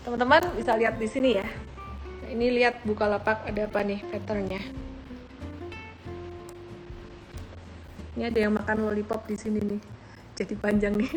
teman-teman 0.03 0.51
bisa 0.59 0.75
lihat 0.77 0.99
di 0.99 1.07
sini 1.09 1.39
ya. 1.39 1.47
Ini 2.27 2.45
lihat 2.53 2.83
buka 2.83 3.07
lapak 3.07 3.47
ada 3.47 3.65
apa 3.65 3.81
nih 3.87 4.03
patternnya. 4.03 4.61
Ini 8.19 8.23
ada 8.29 8.39
yang 8.39 8.53
makan 8.59 8.77
lollipop 8.83 9.25
di 9.25 9.39
sini 9.39 9.59
nih 9.63 9.94
jadi 10.35 10.53
panjang 10.59 10.93
nih 10.99 11.11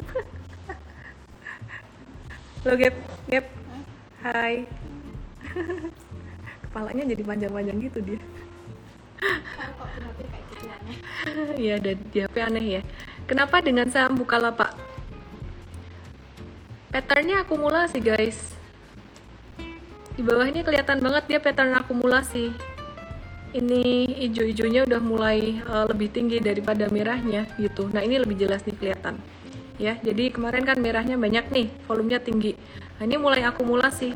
lo 2.66 2.75
gap 2.78 2.94
gap 3.26 3.46
hai 4.22 4.66
kepalanya 6.66 7.04
jadi 7.10 7.22
panjang-panjang 7.26 7.76
gitu 7.82 7.98
dia 8.02 8.20
Iya, 11.58 11.76
dan 11.82 11.98
di 12.14 12.18
HP 12.22 12.37
aneh 12.38 12.66
ya. 12.80 12.82
Kenapa 13.28 13.60
dengan 13.60 13.90
saham 13.90 14.16
Bukalapak? 14.16 14.72
Patternnya 16.88 17.44
akumulasi 17.44 17.98
guys. 18.00 18.57
Di 20.16 20.22
bawah 20.24 20.46
ini 20.48 20.64
kelihatan 20.64 21.02
banget 21.04 21.24
dia 21.28 21.38
pattern 21.42 21.76
akumulasi. 21.76 22.54
Ini 23.48 24.12
hijau-hijaunya 24.28 24.84
udah 24.84 25.00
mulai 25.00 25.64
uh, 25.64 25.88
lebih 25.88 26.12
tinggi 26.12 26.37
daripada 26.37 26.84
merahnya 26.92 27.48
gitu. 27.56 27.88
Nah 27.88 28.04
ini 28.04 28.20
lebih 28.20 28.37
jelas 28.37 28.61
nih 28.68 28.76
kelihatan. 28.76 29.16
Ya, 29.78 29.94
jadi 30.02 30.34
kemarin 30.34 30.66
kan 30.66 30.76
merahnya 30.82 31.14
banyak 31.14 31.54
nih, 31.54 31.66
volumenya 31.87 32.18
tinggi. 32.18 32.58
Nah 32.98 33.06
ini 33.06 33.16
mulai 33.16 33.46
akumulasi. 33.46 34.11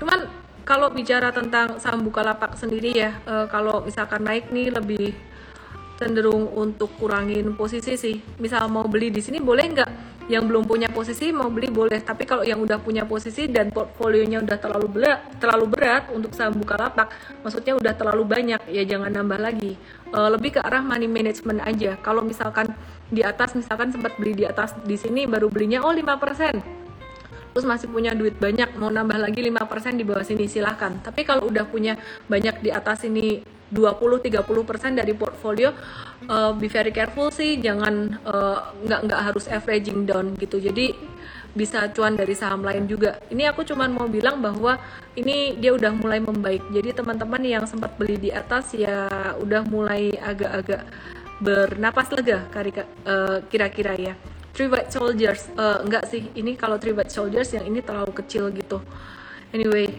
Cuman 0.00 0.26
kalau 0.64 0.88
bicara 0.90 1.28
tentang 1.28 1.76
saham 1.76 2.00
Bukalapak 2.00 2.56
sendiri 2.56 2.96
ya, 2.96 3.12
e, 3.28 3.44
kalau 3.52 3.84
misalkan 3.84 4.24
naik 4.24 4.48
nih 4.48 4.72
lebih 4.72 5.12
cenderung 6.04 6.52
untuk 6.52 6.92
kurangin 7.00 7.56
posisi 7.56 7.96
sih. 7.96 8.20
Misal 8.36 8.68
mau 8.68 8.84
beli 8.84 9.08
di 9.08 9.24
sini 9.24 9.40
boleh 9.40 9.64
nggak? 9.72 9.90
Yang 10.28 10.44
belum 10.48 10.64
punya 10.64 10.88
posisi 10.88 11.32
mau 11.32 11.52
beli 11.52 11.68
boleh, 11.68 12.00
tapi 12.00 12.24
kalau 12.24 12.44
yang 12.44 12.60
udah 12.60 12.80
punya 12.80 13.04
posisi 13.04 13.44
dan 13.44 13.68
portfolionya 13.68 14.40
udah 14.40 14.56
terlalu 14.56 14.88
berat, 14.88 15.20
terlalu 15.36 15.66
berat 15.68 16.08
untuk 16.16 16.32
saham 16.32 16.56
Bukalapak, 16.56 17.12
maksudnya 17.44 17.76
udah 17.76 17.92
terlalu 17.92 18.24
banyak, 18.24 18.60
ya 18.72 18.88
jangan 18.88 19.12
nambah 19.12 19.36
lagi. 19.36 19.76
E, 20.08 20.18
lebih 20.32 20.56
ke 20.56 20.60
arah 20.64 20.80
money 20.80 21.12
management 21.12 21.60
aja. 21.60 22.00
Kalau 22.00 22.24
misalkan 22.24 22.72
di 23.12 23.20
atas 23.20 23.52
misalkan 23.52 23.92
sempat 23.92 24.16
beli 24.16 24.32
di 24.32 24.44
atas 24.48 24.72
di 24.80 24.96
sini 24.96 25.28
baru 25.28 25.52
belinya 25.52 25.84
oh 25.84 25.92
5% 25.92 26.84
terus 27.54 27.70
masih 27.70 27.86
punya 27.86 28.10
duit 28.18 28.34
banyak 28.34 28.74
mau 28.82 28.90
nambah 28.90 29.14
lagi 29.14 29.38
5% 29.38 29.94
di 29.94 30.02
bawah 30.02 30.26
sini 30.26 30.50
silahkan 30.50 30.98
tapi 30.98 31.22
kalau 31.22 31.46
udah 31.46 31.62
punya 31.70 31.94
banyak 32.26 32.58
di 32.58 32.74
atas 32.74 33.06
ini 33.06 33.46
20-30% 33.74 34.94
dari 34.94 35.12
portfolio 35.12 35.74
uh, 36.30 36.54
be 36.54 36.70
very 36.70 36.94
careful 36.94 37.28
sih 37.28 37.58
jangan 37.58 38.16
uh, 38.24 38.72
nggak 38.86 39.00
nggak 39.10 39.20
harus 39.20 39.50
averaging 39.50 40.06
down 40.06 40.38
gitu. 40.38 40.62
Jadi 40.62 40.94
bisa 41.54 41.86
cuan 41.94 42.18
dari 42.18 42.34
saham 42.34 42.66
lain 42.66 42.90
juga. 42.90 43.22
Ini 43.30 43.54
aku 43.54 43.62
cuman 43.62 43.94
mau 43.94 44.10
bilang 44.10 44.42
bahwa 44.42 44.74
ini 45.14 45.54
dia 45.54 45.70
udah 45.70 45.94
mulai 45.94 46.18
membaik. 46.18 46.66
Jadi 46.74 46.90
teman-teman 46.90 47.42
yang 47.46 47.64
sempat 47.64 47.94
beli 47.94 48.18
di 48.18 48.30
atas 48.34 48.74
ya 48.74 49.06
udah 49.38 49.62
mulai 49.70 50.10
agak-agak 50.18 50.82
bernapas 51.38 52.10
lega 52.10 52.46
eh, 52.50 53.38
kira-kira 53.46 53.94
ya. 53.94 54.14
Three 54.54 54.70
White 54.70 54.94
Soldiers. 54.94 55.50
Uh, 55.58 55.82
enggak 55.82 56.06
sih 56.06 56.30
ini 56.38 56.54
kalau 56.54 56.78
Three 56.78 56.94
White 56.94 57.10
Soldiers 57.10 57.50
yang 57.50 57.66
ini 57.66 57.82
terlalu 57.82 58.14
kecil 58.14 58.54
gitu. 58.54 58.78
Anyway 59.50 59.90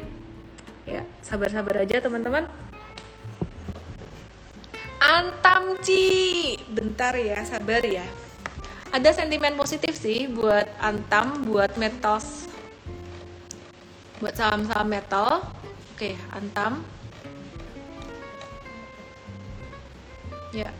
ya 0.85 1.01
sabar-sabar 1.19 1.81
aja 1.81 1.97
teman-teman 1.97 2.45
Antam 5.05 5.77
Ci. 5.85 6.57
Bentar 6.65 7.13
ya 7.13 7.45
sabar 7.45 7.85
ya. 7.85 8.01
Ada 8.89 9.13
sentimen 9.13 9.53
positif 9.53 9.93
sih 9.93 10.25
buat 10.25 10.65
Antam 10.81 11.45
buat 11.45 11.77
metals 11.77 12.49
buat 14.17 14.33
saham-saham 14.33 14.89
metal. 14.89 15.45
Oke 15.93 16.17
Antam. 16.33 16.81
Ya 20.49 20.73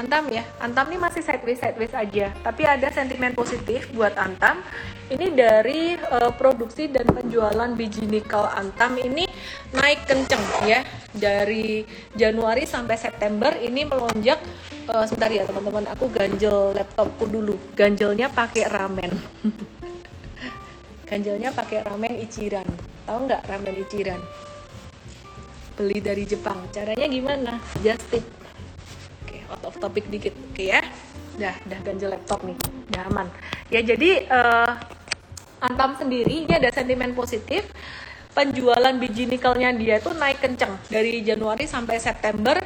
Antam 0.00 0.32
ya, 0.32 0.40
Antam 0.64 0.88
ini 0.88 0.96
masih 0.96 1.20
sideways 1.20 1.60
sideways 1.60 1.92
aja, 1.92 2.32
tapi 2.40 2.64
ada 2.64 2.88
sentimen 2.88 3.36
positif 3.36 3.84
buat 3.92 4.16
Antam. 4.16 4.64
Ini 5.12 5.36
dari 5.36 5.92
uh, 5.92 6.32
produksi 6.32 6.88
dan 6.88 7.04
penjualan 7.04 7.68
biji 7.76 8.08
nikel 8.08 8.40
Antam 8.48 8.96
ini 8.96 9.28
naik 9.76 10.08
kenceng 10.08 10.40
ya 10.64 10.80
dari 11.12 11.84
Januari 12.16 12.64
sampai 12.64 12.96
September 12.96 13.52
ini 13.60 13.84
melonjak. 13.84 14.40
Uh, 14.88 15.04
sebentar 15.04 15.28
ya 15.28 15.44
teman-teman, 15.44 15.84
aku 15.92 16.08
ganjel 16.08 16.72
laptopku 16.72 17.28
dulu. 17.28 17.60
Ganjelnya 17.76 18.32
pakai 18.32 18.72
ramen. 18.72 19.12
ganjelnya 21.12 21.52
pakai 21.52 21.84
ramen 21.84 22.16
Ichiran. 22.24 22.64
Tahu 23.04 23.28
nggak 23.28 23.44
ramen 23.52 23.76
Ichiran? 23.84 24.20
Beli 25.76 26.00
dari 26.00 26.24
Jepang. 26.24 26.72
Caranya 26.72 27.04
gimana? 27.04 27.60
Just 27.84 28.08
tip 28.08 28.39
out 29.50 29.62
of 29.66 29.74
topic 29.82 30.06
dikit. 30.06 30.32
Oke 30.54 30.64
okay, 30.64 30.66
ya? 30.78 30.80
Udah 31.36 31.54
udah 31.66 31.78
ganjel 31.82 32.08
laptop 32.14 32.40
nih. 32.46 32.56
Udah 32.90 33.02
aman. 33.10 33.26
Ya 33.68 33.80
jadi 33.82 34.10
uh, 34.30 34.72
Antam 35.60 35.92
sendiri 36.00 36.48
ini 36.48 36.52
ada 36.56 36.72
sentimen 36.72 37.12
positif 37.12 37.68
penjualan 38.30 38.94
biji 38.94 39.26
nikelnya 39.26 39.74
dia 39.74 39.98
itu 39.98 40.10
naik 40.14 40.38
kencang 40.38 40.78
dari 40.86 41.20
Januari 41.26 41.66
sampai 41.66 41.98
September 41.98 42.56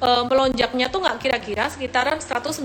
e, 0.00 0.08
melonjaknya 0.26 0.88
tuh 0.88 1.04
nggak 1.04 1.18
kira-kira 1.20 1.68
sekitaran 1.68 2.18
190 2.18 2.64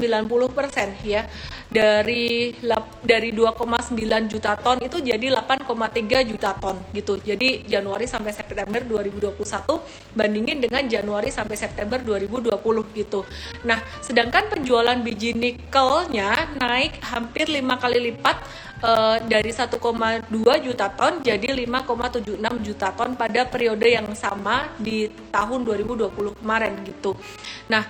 persen 0.56 0.96
ya. 1.04 1.28
Dari 1.66 2.56
dari 3.04 3.30
2,9 3.36 4.32
juta 4.32 4.56
ton 4.56 4.78
itu 4.80 5.02
jadi 5.02 5.34
8,3 5.34 6.30
juta 6.32 6.56
ton 6.56 6.80
gitu. 6.96 7.20
Jadi 7.20 7.68
Januari 7.68 8.08
sampai 8.08 8.32
September 8.32 8.80
2021 8.80 10.16
bandingin 10.16 10.64
dengan 10.64 10.84
Januari 10.88 11.34
sampai 11.34 11.60
September 11.60 12.00
2020 12.00 12.56
gitu. 12.96 13.28
Nah 13.68 13.84
sedangkan 14.00 14.48
penjualan 14.48 14.96
biji 15.04 15.36
nikelnya 15.36 16.56
naik 16.56 17.04
hampir 17.04 17.52
lima 17.52 17.76
kali 17.76 18.00
lipat 18.14 18.65
uh, 18.86 19.18
dari 19.26 19.50
1,2 19.50 20.30
juta 20.62 20.88
ton 20.94 21.26
jadi 21.26 21.48
5,76 21.66 22.38
juta 22.62 22.88
ton 22.94 23.18
pada 23.18 23.42
periode 23.50 23.90
yang 23.90 24.08
sama 24.14 24.70
di 24.78 25.10
tahun 25.34 25.66
2020 25.66 26.14
kemarin 26.40 26.74
gitu. 26.86 27.18
Nah, 27.66 27.84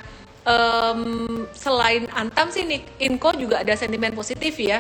um, 0.48 1.44
selain 1.52 2.08
Antam 2.16 2.48
sih 2.48 2.64
Inco 3.04 3.36
juga 3.36 3.62
ada 3.62 3.76
sentimen 3.76 4.16
positif 4.16 4.56
ya. 4.56 4.80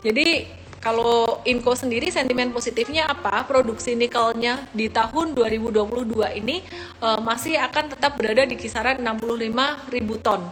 Jadi 0.00 0.64
kalau 0.84 1.40
Inco 1.48 1.72
sendiri 1.72 2.12
sentimen 2.12 2.52
positifnya 2.52 3.08
apa? 3.08 3.40
Produksi 3.48 3.96
nikelnya 3.96 4.68
di 4.76 4.92
tahun 4.92 5.32
2022 5.32 6.12
ini 6.44 6.60
uh, 7.00 7.24
masih 7.24 7.56
akan 7.56 7.96
tetap 7.96 8.20
berada 8.20 8.44
di 8.44 8.52
kisaran 8.60 9.00
65.000 9.00 9.88
ton. 10.20 10.44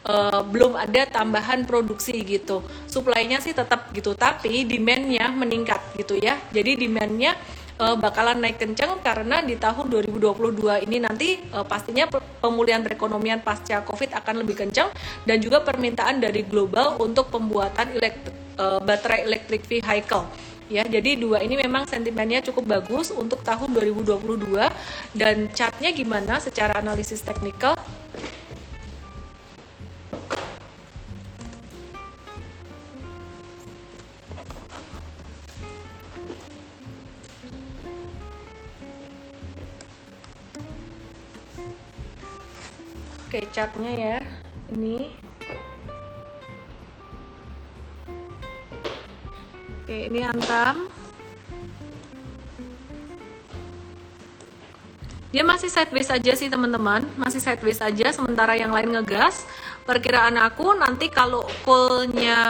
Uh, 0.00 0.40
belum 0.48 0.80
ada 0.80 1.04
tambahan 1.04 1.68
produksi 1.68 2.24
gitu. 2.24 2.64
Suplainya 2.88 3.36
sih 3.36 3.52
tetap 3.52 3.92
gitu, 3.92 4.16
tapi 4.16 4.64
demandnya 4.64 5.28
meningkat 5.28 5.76
gitu 6.00 6.16
ya. 6.16 6.40
Jadi 6.56 6.88
demandnya 6.88 7.36
uh, 7.80 7.96
bakalan 7.96 8.38
naik 8.44 8.60
kencang 8.60 9.00
karena 9.00 9.40
di 9.40 9.56
tahun 9.56 9.88
2022 9.88 10.84
ini 10.84 10.96
nanti 11.00 11.40
uh, 11.56 11.64
pastinya 11.64 12.06
pemulihan 12.40 12.84
perekonomian 12.84 13.40
pasca 13.40 13.80
Covid 13.88 14.12
akan 14.12 14.44
lebih 14.44 14.68
kencang 14.68 14.92
dan 15.24 15.36
juga 15.40 15.64
permintaan 15.64 16.20
dari 16.20 16.44
global 16.44 17.00
untuk 17.00 17.32
pembuatan 17.32 17.96
elektrik, 17.96 18.36
uh, 18.60 18.78
baterai 18.84 19.24
electric 19.24 19.64
vehicle 19.64 20.28
ya 20.70 20.86
jadi 20.86 21.18
dua 21.18 21.42
ini 21.42 21.58
memang 21.58 21.82
sentimennya 21.90 22.46
cukup 22.46 22.78
bagus 22.78 23.10
untuk 23.10 23.42
tahun 23.42 23.74
2022 23.74 24.54
dan 25.18 25.50
chartnya 25.50 25.90
gimana 25.90 26.38
secara 26.38 26.78
analisis 26.78 27.26
teknikal 27.26 27.74
catnya 43.50 43.92
ya. 43.92 44.18
Ini. 44.70 45.10
Oke, 49.82 49.96
ini 50.06 50.20
antam. 50.22 50.86
Dia 55.30 55.46
masih 55.46 55.70
sideways 55.70 56.10
aja 56.10 56.34
sih 56.34 56.50
teman-teman, 56.50 57.06
masih 57.14 57.38
sideways 57.38 57.78
aja 57.78 58.10
sementara 58.10 58.58
yang 58.58 58.74
lain 58.74 58.90
ngegas. 58.98 59.46
Perkiraan 59.86 60.34
aku 60.34 60.74
nanti 60.74 61.06
kalau 61.06 61.46
call-nya 61.62 62.42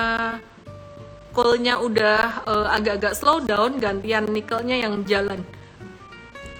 call-nya 1.36 1.76
udah 1.76 2.44
uh, 2.48 2.68
agak-agak 2.72 3.12
slow 3.12 3.44
down, 3.44 3.76
gantian 3.76 4.28
nikelnya 4.32 4.80
yang 4.80 5.04
jalan. 5.04 5.44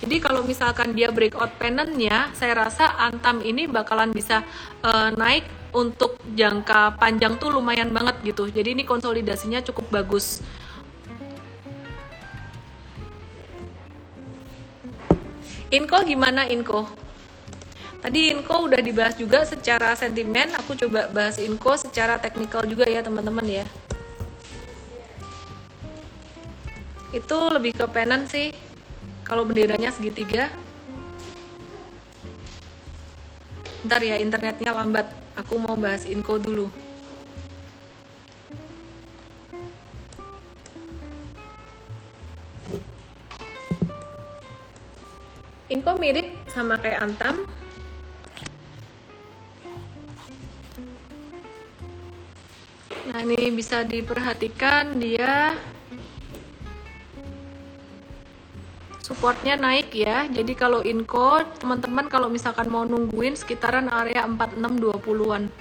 Jadi 0.00 0.16
kalau 0.20 0.44
misalkan 0.44 0.92
dia 0.92 1.08
breakout 1.12 1.56
pennantnya, 1.56 2.32
saya 2.36 2.56
rasa 2.56 2.92
Antam 3.00 3.40
ini 3.40 3.68
bakalan 3.68 4.12
bisa 4.12 4.44
uh, 4.84 5.12
naik 5.12 5.44
untuk 5.72 6.16
jangka 6.36 6.96
panjang 6.96 7.36
tuh 7.36 7.56
lumayan 7.56 7.88
banget 7.92 8.20
gitu. 8.24 8.48
Jadi 8.52 8.76
ini 8.76 8.84
konsolidasinya 8.84 9.64
cukup 9.64 9.88
bagus. 9.92 10.44
Inko 15.70 16.02
gimana 16.02 16.50
Inko? 16.50 16.82
Tadi 18.02 18.34
Inko 18.34 18.66
udah 18.66 18.82
dibahas 18.82 19.14
juga 19.14 19.46
secara 19.46 19.94
sentimen, 19.94 20.50
aku 20.58 20.74
coba 20.74 21.06
bahas 21.14 21.38
Inko 21.38 21.78
secara 21.78 22.18
teknikal 22.18 22.66
juga 22.66 22.90
ya 22.90 23.06
teman-teman 23.06 23.46
ya. 23.46 23.64
Itu 27.14 27.54
lebih 27.54 27.78
ke 27.78 27.86
penan 27.86 28.26
sih, 28.26 28.50
kalau 29.22 29.46
benderanya 29.46 29.94
segitiga. 29.94 30.50
Ntar 33.86 34.02
ya 34.02 34.18
internetnya 34.18 34.74
lambat, 34.74 35.06
aku 35.38 35.54
mau 35.62 35.78
bahas 35.78 36.02
Inko 36.02 36.42
dulu. 36.42 36.89
Inko 45.70 45.94
mirip 46.02 46.26
sama 46.50 46.82
kayak 46.82 46.98
Antam. 46.98 47.46
Nah 53.06 53.22
ini 53.22 53.54
bisa 53.54 53.86
diperhatikan 53.86 54.98
dia 54.98 55.54
supportnya 58.98 59.54
naik 59.54 59.94
ya. 59.94 60.26
Jadi 60.26 60.58
kalau 60.58 60.82
Inko 60.82 61.42
teman-teman 61.62 62.10
kalau 62.10 62.26
misalkan 62.26 62.66
mau 62.66 62.82
nungguin 62.82 63.38
sekitaran 63.38 63.86
area 63.94 64.26
4620-an. 64.26 65.54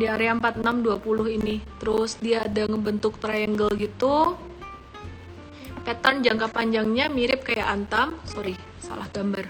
Di 0.00 0.04
area 0.08 0.32
4620 0.32 1.36
ini. 1.36 1.60
Terus 1.76 2.16
dia 2.24 2.44
ada 2.44 2.64
ngebentuk 2.64 3.20
triangle 3.20 3.72
gitu. 3.76 4.36
Pattern 5.86 6.18
jangka 6.26 6.50
panjangnya 6.50 7.06
mirip 7.06 7.46
kayak 7.46 7.70
Antam, 7.70 8.18
sorry 8.26 8.58
salah 8.82 9.06
gambar. 9.06 9.46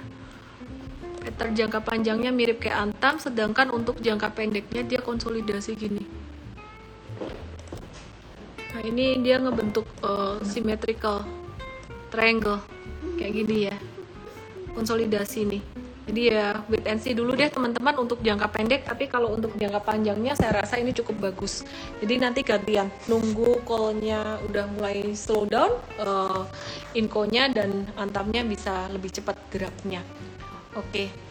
Pattern 1.26 1.52
jangka 1.58 1.80
panjangnya 1.82 2.30
mirip 2.30 2.62
kayak 2.62 2.86
antam 2.86 3.18
sedangkan 3.18 3.74
untuk 3.74 3.98
jangka 3.98 4.30
pendeknya 4.30 4.86
dia 4.86 5.02
konsolidasi 5.02 5.74
gini. 5.74 6.04
Nah 8.70 8.82
ini 8.86 9.18
dia 9.26 9.42
ngebentuk 9.42 9.90
uh, 10.06 10.38
symmetrical 10.46 11.26
triangle. 12.14 12.62
Kayak 13.18 13.32
gini 13.42 13.56
ya. 13.66 13.76
Konsolidasi 14.76 15.40
nih 15.50 15.75
jadi 16.06 16.22
ya 16.30 16.46
wait 16.70 16.86
and 16.86 17.02
see 17.02 17.18
dulu 17.18 17.34
deh 17.34 17.50
teman-teman 17.50 17.98
untuk 17.98 18.22
jangka 18.22 18.46
pendek. 18.54 18.86
Tapi 18.86 19.10
kalau 19.10 19.34
untuk 19.34 19.50
jangka 19.58 19.82
panjangnya 19.82 20.38
saya 20.38 20.62
rasa 20.62 20.78
ini 20.78 20.94
cukup 20.94 21.18
bagus. 21.18 21.66
Jadi 21.98 22.22
nanti 22.22 22.46
gantian. 22.46 22.86
Nunggu 23.10 23.66
callnya 23.66 24.38
udah 24.46 24.70
mulai 24.70 25.02
slow 25.18 25.50
down 25.50 25.74
uh, 25.98 26.46
inkonya 26.94 27.50
dan 27.50 27.90
antamnya 27.98 28.46
bisa 28.46 28.86
lebih 28.94 29.10
cepat 29.10 29.34
geraknya. 29.50 30.06
Oke. 30.78 31.10
okay. 31.10 31.25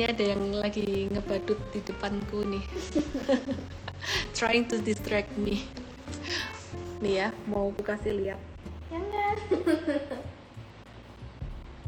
Ini 0.00 0.08
ada 0.08 0.32
yang 0.32 0.56
lagi 0.56 1.12
ngebadut 1.12 1.60
di 1.76 1.84
depanku 1.84 2.40
nih. 2.48 2.64
Trying 4.40 4.64
to 4.72 4.80
distract 4.80 5.28
me. 5.36 5.68
Nih 7.04 7.20
ya 7.20 7.28
mau 7.44 7.68
aku 7.68 7.84
kasih 7.84 8.16
lihat. 8.16 8.40
Jangan 8.88 9.36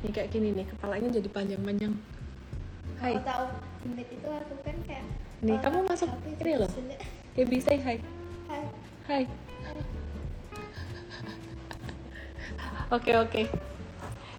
ini 0.05 0.11
kayak 0.13 0.29
gini 0.29 0.53
nih 0.53 0.69
kepalanya 0.69 1.09
jadi 1.09 1.29
panjang-panjang. 1.33 1.97
Hai. 3.01 3.17
Tahu 3.17 3.45
itu 3.97 4.29
aku 4.29 4.55
kan 4.61 4.77
kayak 4.85 5.09
nih 5.41 5.57
kamu 5.65 5.81
masuk 5.89 6.13
ini 6.37 6.53
loh. 6.61 6.69
ya 7.33 7.45
bisa 7.49 7.73
hai. 7.73 7.97
Hai. 8.53 8.65
Hai. 9.09 9.25
Oke 12.93 13.17
oke. 13.17 13.49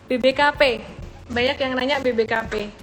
BBKP 0.06 0.62
banyak 1.34 1.58
yang 1.58 1.74
nanya 1.74 1.98
BBKP 2.06 2.83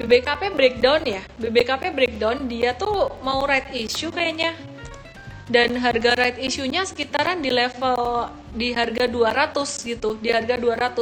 BBKP 0.00 0.56
breakdown 0.56 1.00
ya? 1.04 1.22
BBKP 1.36 1.92
breakdown 1.92 2.48
dia 2.48 2.72
tuh 2.72 3.12
mau 3.20 3.44
right 3.44 3.68
issue 3.76 4.08
kayaknya. 4.08 4.56
Dan 5.52 5.76
harga 5.76 6.16
right 6.16 6.38
issue-nya 6.38 6.86
sekitaran 6.86 7.44
di 7.44 7.52
level 7.52 8.30
di 8.56 8.72
harga 8.72 9.04
200 9.04 9.52
gitu 9.84 10.16
di 10.20 10.32
harga 10.32 10.56
200 10.56 10.96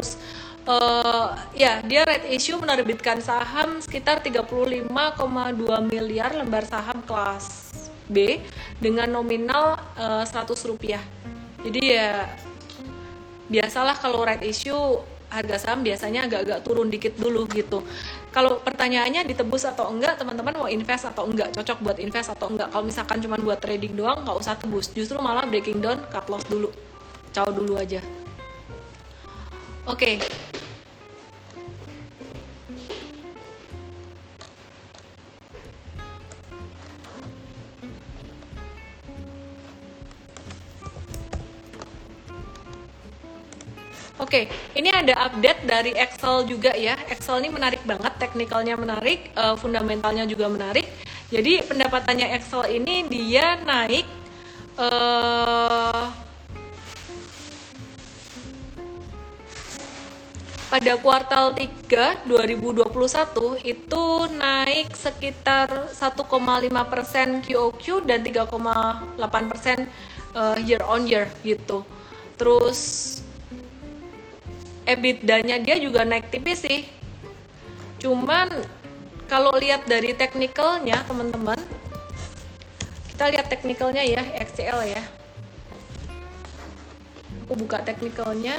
uh, 0.66 0.70
eh, 0.70 1.28
ya 1.54 1.72
dia 1.82 2.02
right 2.06 2.26
issue 2.30 2.58
menerbitkan 2.58 3.18
saham 3.22 3.78
sekitar 3.82 4.22
35,2 4.22 4.90
miliar 5.86 6.30
lembar 6.34 6.64
saham 6.66 7.02
kelas 7.04 7.70
B 8.10 8.42
dengan 8.82 9.06
nominal 9.06 9.78
eh, 9.94 10.24
100 10.26 10.70
rupiah. 10.70 11.02
Jadi 11.62 11.94
ya 11.94 12.26
biasalah 13.50 13.98
kalau 13.98 14.22
right 14.22 14.42
issue 14.46 14.98
harga 15.30 15.56
saham 15.56 15.80
biasanya 15.86 16.26
agak-agak 16.26 16.60
turun 16.66 16.90
dikit 16.90 17.14
dulu 17.16 17.46
gitu. 17.54 17.86
Kalau 18.34 18.58
pertanyaannya 18.60 19.26
ditebus 19.30 19.66
atau 19.66 19.90
enggak, 19.90 20.18
teman-teman 20.18 20.54
mau 20.58 20.68
invest 20.68 21.06
atau 21.06 21.26
enggak, 21.26 21.54
cocok 21.54 21.78
buat 21.82 21.98
invest 22.02 22.34
atau 22.34 22.50
enggak. 22.50 22.68
Kalau 22.74 22.84
misalkan 22.84 23.18
cuma 23.22 23.38
buat 23.38 23.58
trading 23.62 23.94
doang, 23.94 24.26
nggak 24.26 24.36
usah 24.36 24.54
tebus. 24.58 24.90
Justru 24.90 25.16
malah 25.22 25.46
breaking 25.46 25.78
down, 25.78 26.02
cut 26.10 26.26
loss 26.26 26.42
dulu, 26.50 26.68
caw 27.30 27.48
dulu 27.48 27.78
aja. 27.78 28.02
Oke. 29.86 30.22
Oke, 44.20 44.52
ini 44.76 44.92
ada 44.92 45.32
update 45.32 45.64
dari 45.64 45.96
Excel 45.96 46.44
juga 46.44 46.76
ya. 46.76 46.92
Excel 47.08 47.40
ini 47.40 47.48
menarik 47.56 47.80
banget, 47.88 48.12
teknikalnya 48.20 48.76
menarik, 48.76 49.32
eh, 49.32 49.56
fundamentalnya 49.56 50.28
juga 50.28 50.44
menarik. 50.52 50.84
Jadi 51.32 51.64
pendapatannya 51.64 52.36
Excel 52.36 52.68
ini 52.68 53.08
dia 53.08 53.56
naik 53.64 54.04
eh, 54.76 56.04
pada 60.68 60.92
kuartal 61.00 61.56
3 61.56 62.28
2021 62.28 63.56
itu 63.64 64.04
naik 64.36 64.92
sekitar 64.92 65.88
1,5% 65.96 67.40
QOQ 67.40 68.04
dan 68.04 68.20
3,8% 68.20 69.88
eh, 70.36 70.56
year 70.68 70.84
on 70.84 71.08
year 71.08 71.24
gitu. 71.40 71.88
Terus 72.36 72.80
EBITDA-nya 74.90 75.62
dia 75.62 75.76
juga 75.78 76.02
naik 76.02 76.34
tipis 76.34 76.66
sih. 76.66 76.82
Cuman 78.02 78.50
kalau 79.30 79.54
lihat 79.54 79.86
dari 79.86 80.10
teknikalnya 80.10 81.06
teman-teman, 81.06 81.58
kita 83.14 83.30
lihat 83.30 83.46
teknikalnya 83.46 84.02
ya, 84.02 84.22
XCL 84.42 84.80
ya. 84.90 85.02
Aku 87.46 87.54
buka 87.54 87.78
teknikalnya. 87.86 88.58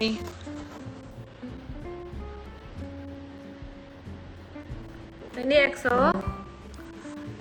Nih, 0.00 0.16
ini 5.36 5.56
Excel. 5.68 6.29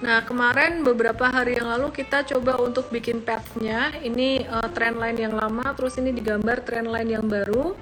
Nah, 0.10 0.26
kemarin 0.26 0.82
beberapa 0.82 1.30
hari 1.30 1.62
yang 1.62 1.70
lalu 1.70 1.94
kita 1.94 2.26
coba 2.26 2.58
untuk 2.58 2.90
bikin 2.90 3.22
path-nya. 3.22 3.94
Ini 4.02 4.42
uh, 4.50 4.66
trend 4.74 4.98
line 4.98 5.30
yang 5.30 5.38
lama, 5.38 5.78
terus 5.78 6.02
ini 6.02 6.10
digambar 6.10 6.66
trend 6.66 6.90
line 6.90 7.14
yang 7.14 7.30
baru. 7.30 7.78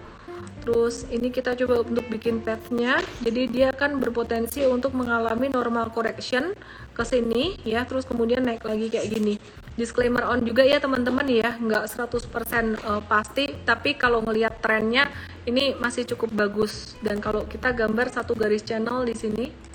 Terus 0.59 1.07
ini 1.07 1.31
kita 1.31 1.55
coba 1.55 1.87
untuk 1.87 2.03
bikin 2.11 2.43
path-nya. 2.43 2.99
Jadi 3.23 3.47
dia 3.47 3.71
akan 3.71 4.03
berpotensi 4.03 4.67
untuk 4.67 4.91
mengalami 4.91 5.47
normal 5.47 5.87
correction 5.95 6.51
ke 6.91 7.07
sini 7.07 7.55
ya, 7.63 7.87
terus 7.87 8.03
kemudian 8.03 8.43
naik 8.43 8.67
lagi 8.67 8.91
kayak 8.91 9.07
gini. 9.07 9.39
Disclaimer 9.79 10.27
on 10.27 10.43
juga 10.43 10.67
ya 10.67 10.83
teman-teman 10.83 11.31
ya, 11.31 11.55
nggak 11.55 12.11
100% 12.11 12.11
uh, 12.11 13.07
pasti, 13.07 13.55
tapi 13.63 13.95
kalau 13.95 14.19
ngelihat 14.27 14.59
trennya 14.59 15.07
ini 15.47 15.79
masih 15.79 16.03
cukup 16.03 16.35
bagus. 16.35 16.99
Dan 16.99 17.23
kalau 17.23 17.47
kita 17.47 17.71
gambar 17.71 18.11
satu 18.11 18.35
garis 18.35 18.67
channel 18.67 19.07
di 19.07 19.15
sini, 19.15 19.66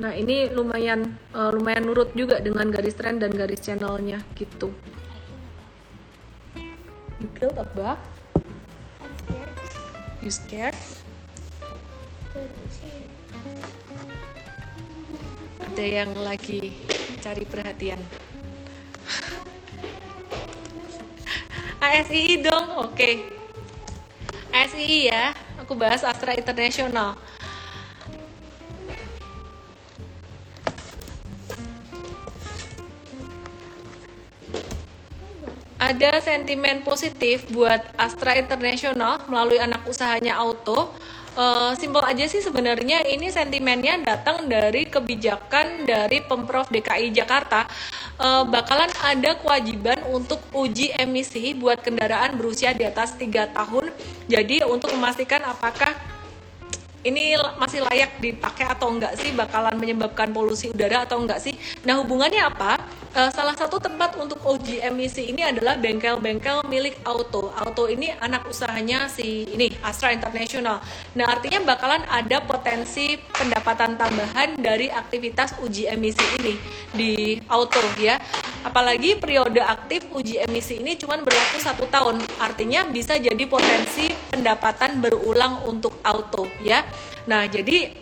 Nah 0.00 0.16
ini 0.16 0.48
lumayan 0.48 1.20
uh, 1.36 1.52
lumayan 1.52 1.84
nurut 1.84 2.16
juga 2.16 2.40
dengan 2.40 2.72
garis 2.72 2.96
trend 2.96 3.20
dan 3.20 3.36
garis 3.36 3.60
channelnya 3.60 4.24
gitu. 4.32 4.72
You 7.20 7.28
killed 7.36 7.60
a 7.60 7.68
bug? 7.76 8.00
You 10.24 10.30
scared? 10.32 10.78
Ada 15.60 15.84
yang 15.84 16.16
lagi 16.24 16.72
cari 17.20 17.44
perhatian. 17.44 18.00
ASI 21.82 22.40
dong, 22.40 22.80
oke. 22.80 22.94
Okay. 22.94 23.28
ASI 24.52 25.10
ya, 25.10 25.34
aku 25.58 25.74
bahas 25.74 26.06
Astra 26.06 26.32
International. 26.38 27.18
Ada 35.82 36.22
sentimen 36.22 36.86
positif 36.86 37.50
buat 37.50 37.82
Astra 37.98 38.38
International 38.38 39.18
melalui 39.26 39.58
anak 39.58 39.82
usahanya 39.90 40.38
Auto. 40.38 40.94
Uh, 41.32 41.72
simpel 41.80 42.04
aja 42.04 42.28
sih 42.28 42.44
sebenarnya 42.44 43.08
ini 43.08 43.32
sentimennya 43.32 43.96
datang 44.04 44.52
dari 44.52 44.84
kebijakan 44.84 45.88
dari 45.88 46.20
Pemprov 46.20 46.68
DKI 46.68 47.08
Jakarta 47.08 47.64
uh, 48.20 48.44
bakalan 48.44 48.92
ada 49.00 49.40
kewajiban 49.40 49.96
untuk 50.12 50.44
uji 50.52 50.92
emisi 50.92 51.56
buat 51.56 51.80
kendaraan 51.80 52.36
berusia 52.36 52.76
di 52.76 52.84
atas 52.84 53.16
3 53.16 53.48
tahun. 53.48 53.88
Jadi 54.28 54.60
untuk 54.68 54.92
memastikan 54.92 55.40
apakah 55.48 55.96
ini 57.02 57.34
masih 57.58 57.82
layak 57.82 58.22
dipakai 58.22 58.70
atau 58.70 58.94
enggak 58.94 59.18
sih 59.18 59.34
bakalan 59.34 59.74
menyebabkan 59.74 60.30
polusi 60.30 60.70
udara 60.70 61.02
atau 61.02 61.18
enggak 61.18 61.42
sih 61.42 61.58
nah 61.82 61.98
hubungannya 61.98 62.38
apa 62.38 62.78
uh, 63.16 63.30
salah 63.32 63.54
satu 63.56 63.78
tempat 63.78 64.16
untuk 64.16 64.40
uji 64.44 64.80
emisi 64.80 65.28
ini 65.32 65.44
adalah 65.44 65.76
bengkel-bengkel 65.78 66.64
milik 66.66 66.98
Auto. 67.04 67.52
Auto 67.54 67.88
ini 67.88 68.12
anak 68.20 68.48
usahanya 68.48 69.08
si 69.08 69.48
ini 69.52 69.72
Astra 69.84 70.12
International. 70.12 70.80
Nah 71.16 71.26
artinya 71.28 71.62
bakalan 71.62 72.02
ada 72.08 72.42
potensi 72.44 73.16
pendapatan 73.32 73.96
tambahan 73.96 74.56
dari 74.58 74.88
aktivitas 74.88 75.60
uji 75.60 75.88
emisi 75.88 76.24
ini 76.40 76.54
di 76.92 77.12
Auto 77.48 77.80
ya. 78.00 78.18
Apalagi 78.62 79.18
periode 79.18 79.58
aktif 79.58 80.06
uji 80.14 80.38
emisi 80.38 80.78
ini 80.78 80.94
cuma 80.96 81.18
berlaku 81.18 81.58
satu 81.58 81.86
tahun. 81.90 82.22
Artinya 82.38 82.86
bisa 82.88 83.18
jadi 83.18 83.44
potensi 83.46 84.08
pendapatan 84.30 85.02
berulang 85.02 85.66
untuk 85.66 85.98
Auto 86.06 86.46
ya. 86.62 86.86
Nah, 87.22 87.46
jadi 87.46 88.01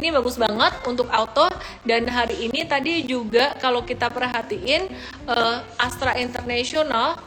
ini 0.00 0.08
bagus 0.08 0.40
banget 0.40 0.72
untuk 0.88 1.06
auto. 1.12 1.52
Dan 1.84 2.08
hari 2.08 2.48
ini 2.48 2.64
tadi 2.64 3.04
juga 3.04 3.52
kalau 3.60 3.84
kita 3.84 4.08
perhatiin 4.08 4.88
uh, 5.28 5.60
Astra 5.76 6.16
International 6.16 7.20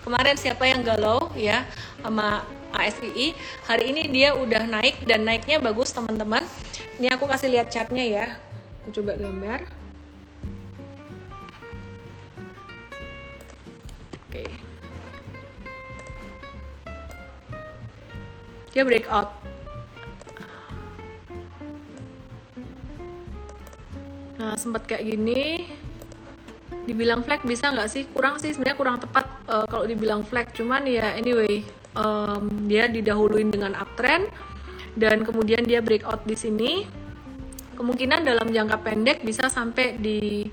kemarin 0.00 0.40
siapa 0.40 0.64
yang 0.64 0.80
galau 0.80 1.34
ya 1.36 1.66
sama 2.00 2.46
ASVI 2.70 3.34
hari 3.66 3.90
ini 3.90 4.06
dia 4.06 4.30
udah 4.38 4.62
naik 4.64 5.04
dan 5.04 5.28
naiknya 5.28 5.60
bagus 5.60 5.92
teman-teman. 5.92 6.42
Ini 6.96 7.12
aku 7.12 7.28
kasih 7.28 7.52
lihat 7.52 7.68
chartnya 7.68 8.04
ya. 8.04 8.26
Aku 8.82 8.96
coba 9.02 9.20
gambar. 9.20 9.60
Oke. 14.26 14.44
Dia 18.76 18.84
breakout 18.84 19.45
Nah, 24.36 24.54
sempat 24.60 24.84
kayak 24.84 25.04
gini. 25.04 25.64
Dibilang 26.86 27.26
flag 27.26 27.42
bisa 27.42 27.72
nggak 27.72 27.88
sih? 27.90 28.06
Kurang 28.10 28.38
sih 28.38 28.54
sebenarnya 28.54 28.78
kurang 28.78 28.96
tepat 29.02 29.26
uh, 29.50 29.66
kalau 29.66 29.88
dibilang 29.88 30.22
flag. 30.22 30.52
Cuman 30.54 30.86
ya 30.86 31.16
anyway, 31.18 31.66
um, 31.98 32.46
dia 32.70 32.86
didahuluin 32.86 33.50
dengan 33.50 33.74
uptrend 33.74 34.28
dan 34.94 35.26
kemudian 35.26 35.66
dia 35.66 35.82
breakout 35.82 36.22
di 36.28 36.36
sini. 36.38 36.72
Kemungkinan 37.76 38.24
dalam 38.24 38.48
jangka 38.48 38.80
pendek 38.80 39.18
bisa 39.26 39.52
sampai 39.52 40.00
di 40.00 40.46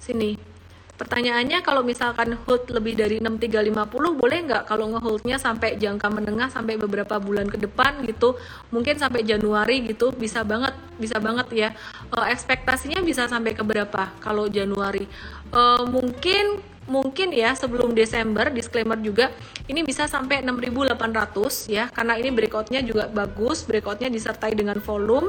sini. 0.00 0.55
Pertanyaannya 0.96 1.60
kalau 1.60 1.84
misalkan 1.84 2.40
hold 2.48 2.72
lebih 2.72 2.96
dari 2.96 3.20
6350 3.20 4.16
boleh 4.16 4.38
nggak 4.48 4.64
kalau 4.64 4.96
ngeholdnya 4.96 5.36
sampai 5.36 5.76
jangka 5.76 6.08
menengah 6.08 6.48
sampai 6.48 6.80
beberapa 6.80 7.20
bulan 7.20 7.44
ke 7.52 7.60
depan 7.60 8.00
gitu? 8.08 8.40
Mungkin 8.72 8.96
sampai 8.96 9.20
Januari 9.20 9.84
gitu 9.84 10.16
bisa 10.16 10.40
banget 10.40 10.72
bisa 10.96 11.20
banget 11.20 11.46
ya. 11.52 11.68
E, 12.08 12.16
ekspektasinya 12.32 13.04
bisa 13.04 13.28
sampai 13.28 13.52
ke 13.52 13.60
berapa 13.60 14.08
kalau 14.24 14.48
Januari? 14.48 15.04
E, 15.52 15.62
mungkin 15.84 16.64
mungkin 16.86 17.34
ya 17.34 17.54
sebelum 17.58 17.92
Desember 17.92 18.46
disclaimer 18.50 18.98
juga 19.02 19.34
ini 19.66 19.82
bisa 19.82 20.06
sampai 20.06 20.42
6.800 20.46 21.66
ya 21.66 21.90
karena 21.90 22.14
ini 22.14 22.30
breakoutnya 22.30 22.80
juga 22.86 23.10
bagus 23.10 23.66
breakoutnya 23.66 24.06
disertai 24.06 24.54
dengan 24.54 24.78
volume 24.78 25.26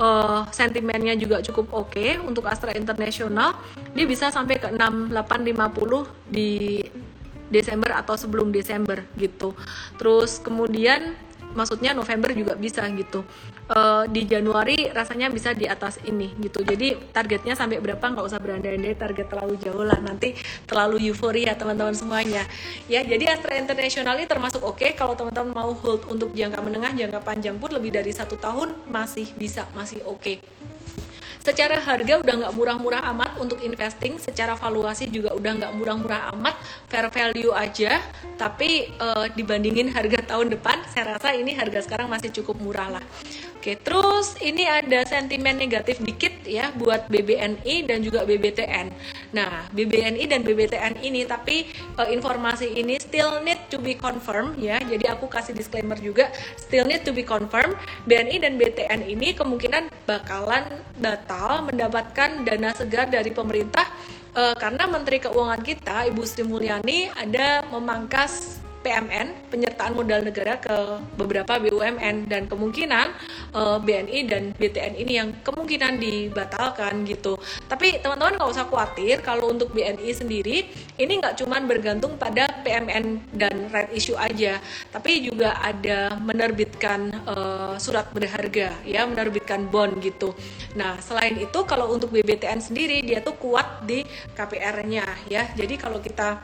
uh, 0.00 0.44
sentimennya 0.52 1.16
juga 1.16 1.44
cukup 1.44 1.72
oke 1.72 1.92
okay 1.92 2.10
untuk 2.20 2.48
Astra 2.48 2.72
International. 2.72 3.56
Dia 3.92 4.06
bisa 4.08 4.32
sampai 4.32 4.56
ke 4.56 4.68
6850 4.72 6.32
di 6.32 6.80
Desember 7.50 7.96
atau 7.98 8.14
sebelum 8.16 8.48
Desember 8.54 9.04
gitu. 9.20 9.52
Terus 10.00 10.40
kemudian 10.40 11.16
maksudnya 11.52 11.92
November 11.92 12.30
juga 12.30 12.54
bisa 12.54 12.86
gitu 12.94 13.26
uh, 13.70 14.04
di 14.10 14.26
Januari 14.26 14.90
rasanya 14.90 15.30
bisa 15.30 15.54
di 15.54 15.70
atas 15.70 16.02
ini 16.02 16.34
gitu. 16.42 16.66
Jadi 16.66 16.98
targetnya 17.14 17.54
sampai 17.54 17.78
berapa? 17.78 18.02
Nggak 18.02 18.26
usah 18.26 18.40
berandai-andai 18.42 18.94
target 18.98 19.26
terlalu 19.30 19.54
jauh 19.62 19.86
lah. 19.86 19.98
Nanti 20.02 20.34
terlalu 20.66 21.10
euforia 21.10 21.54
teman-teman 21.54 21.94
semuanya. 21.94 22.42
Ya 22.90 23.06
jadi 23.06 23.38
Astra 23.38 23.54
International 23.56 24.18
ini 24.18 24.26
termasuk 24.26 24.60
oke 24.60 24.82
okay. 24.82 24.90
kalau 24.98 25.14
teman-teman 25.14 25.54
mau 25.54 25.70
hold 25.72 26.06
untuk 26.10 26.34
jangka 26.34 26.60
menengah 26.60 26.92
jangka 26.94 27.20
panjang 27.22 27.56
pun 27.56 27.70
lebih 27.70 27.94
dari 27.94 28.10
satu 28.10 28.34
tahun 28.36 28.74
masih 28.90 29.30
bisa 29.38 29.66
masih 29.72 30.02
oke. 30.04 30.20
Okay 30.20 30.38
secara 31.40 31.80
harga 31.80 32.20
udah 32.20 32.34
nggak 32.36 32.52
murah-murah 32.52 33.00
amat 33.16 33.40
untuk 33.40 33.64
investing 33.64 34.20
secara 34.20 34.52
valuasi 34.60 35.08
juga 35.08 35.32
udah 35.32 35.56
nggak 35.56 35.72
murah-murah 35.72 36.36
amat 36.36 36.52
fair 36.92 37.08
value 37.08 37.56
aja. 37.56 37.96
Tapi 38.36 38.92
uh, 39.00 39.24
dibandingin 39.32 39.88
harga 39.88 40.20
tahun 40.36 40.52
depan 40.52 40.84
saya 40.92 41.16
rasa 41.16 41.32
ini 41.32 41.56
harga 41.56 41.80
sekarang 41.80 42.12
masih 42.12 42.28
cukup 42.28 42.60
murah 42.60 43.00
lah 43.00 43.04
Oke, 43.60 43.76
terus 43.76 44.40
ini 44.40 44.64
ada 44.64 45.04
sentimen 45.04 45.52
negatif 45.52 46.00
dikit 46.00 46.32
ya 46.48 46.72
buat 46.80 47.12
BBNI 47.12 47.84
dan 47.84 48.00
juga 48.00 48.24
BBTN. 48.24 48.88
Nah, 49.36 49.68
BBNI 49.76 50.24
dan 50.32 50.40
BBTN 50.40 50.96
ini 51.04 51.28
tapi 51.28 51.68
uh, 52.00 52.08
informasi 52.08 52.72
ini 52.72 52.96
still 52.96 53.44
need 53.44 53.60
to 53.68 53.76
be 53.76 53.92
confirmed 53.92 54.56
ya. 54.56 54.80
Jadi 54.80 55.04
aku 55.12 55.28
kasih 55.28 55.52
disclaimer 55.52 56.00
juga 56.00 56.32
still 56.56 56.88
need 56.88 57.04
to 57.04 57.12
be 57.12 57.20
confirmed. 57.20 57.76
BNI 58.08 58.48
dan 58.48 58.56
BTN 58.56 59.04
ini 59.04 59.36
kemungkinan 59.36 59.92
bakalan 60.08 60.80
batal 60.96 61.68
mendapatkan 61.68 62.40
dana 62.40 62.72
segar 62.72 63.12
dari 63.12 63.28
pemerintah 63.28 63.84
uh, 64.40 64.56
karena 64.56 64.88
Menteri 64.88 65.20
Keuangan 65.20 65.60
kita 65.60 66.08
Ibu 66.08 66.24
Sri 66.24 66.48
Mulyani 66.48 67.12
ada 67.12 67.68
memangkas 67.68 68.56
PMN 68.80 69.52
penyertaan 69.52 69.92
modal 69.92 70.24
negara 70.24 70.56
ke 70.56 71.00
beberapa 71.20 71.60
BUMN 71.60 72.26
dan 72.26 72.48
kemungkinan 72.48 73.12
uh, 73.52 73.76
eh, 73.76 73.78
BNI 73.80 74.18
dan 74.26 74.42
BTN 74.56 74.94
ini 74.96 75.12
yang 75.20 75.28
kemungkinan 75.44 76.00
dibatalkan 76.00 77.04
gitu. 77.04 77.36
Tapi 77.68 78.00
teman-teman 78.00 78.40
nggak 78.40 78.50
usah 78.50 78.66
khawatir 78.66 79.20
kalau 79.20 79.52
untuk 79.52 79.70
BNI 79.76 80.10
sendiri 80.16 80.68
ini 80.96 81.12
nggak 81.20 81.36
cuma 81.44 81.60
bergantung 81.60 82.16
pada 82.16 82.48
PMN 82.64 83.36
dan 83.36 83.68
red 83.68 83.92
issue 83.92 84.16
aja, 84.16 84.58
tapi 84.88 85.24
juga 85.24 85.56
ada 85.60 86.16
menerbitkan 86.16 87.12
uh, 87.28 87.76
surat 87.76 88.08
berharga 88.16 88.72
ya, 88.88 89.04
menerbitkan 89.04 89.68
bond 89.68 90.00
gitu. 90.00 90.32
Nah 90.76 90.96
selain 91.04 91.36
itu 91.36 91.60
kalau 91.68 91.92
untuk 91.92 92.12
BBTN 92.16 92.64
sendiri 92.64 93.04
dia 93.04 93.20
tuh 93.20 93.36
kuat 93.36 93.84
di 93.84 94.04
KPR-nya 94.34 95.04
ya. 95.28 95.52
Jadi 95.52 95.76
kalau 95.76 96.00
kita 96.00 96.40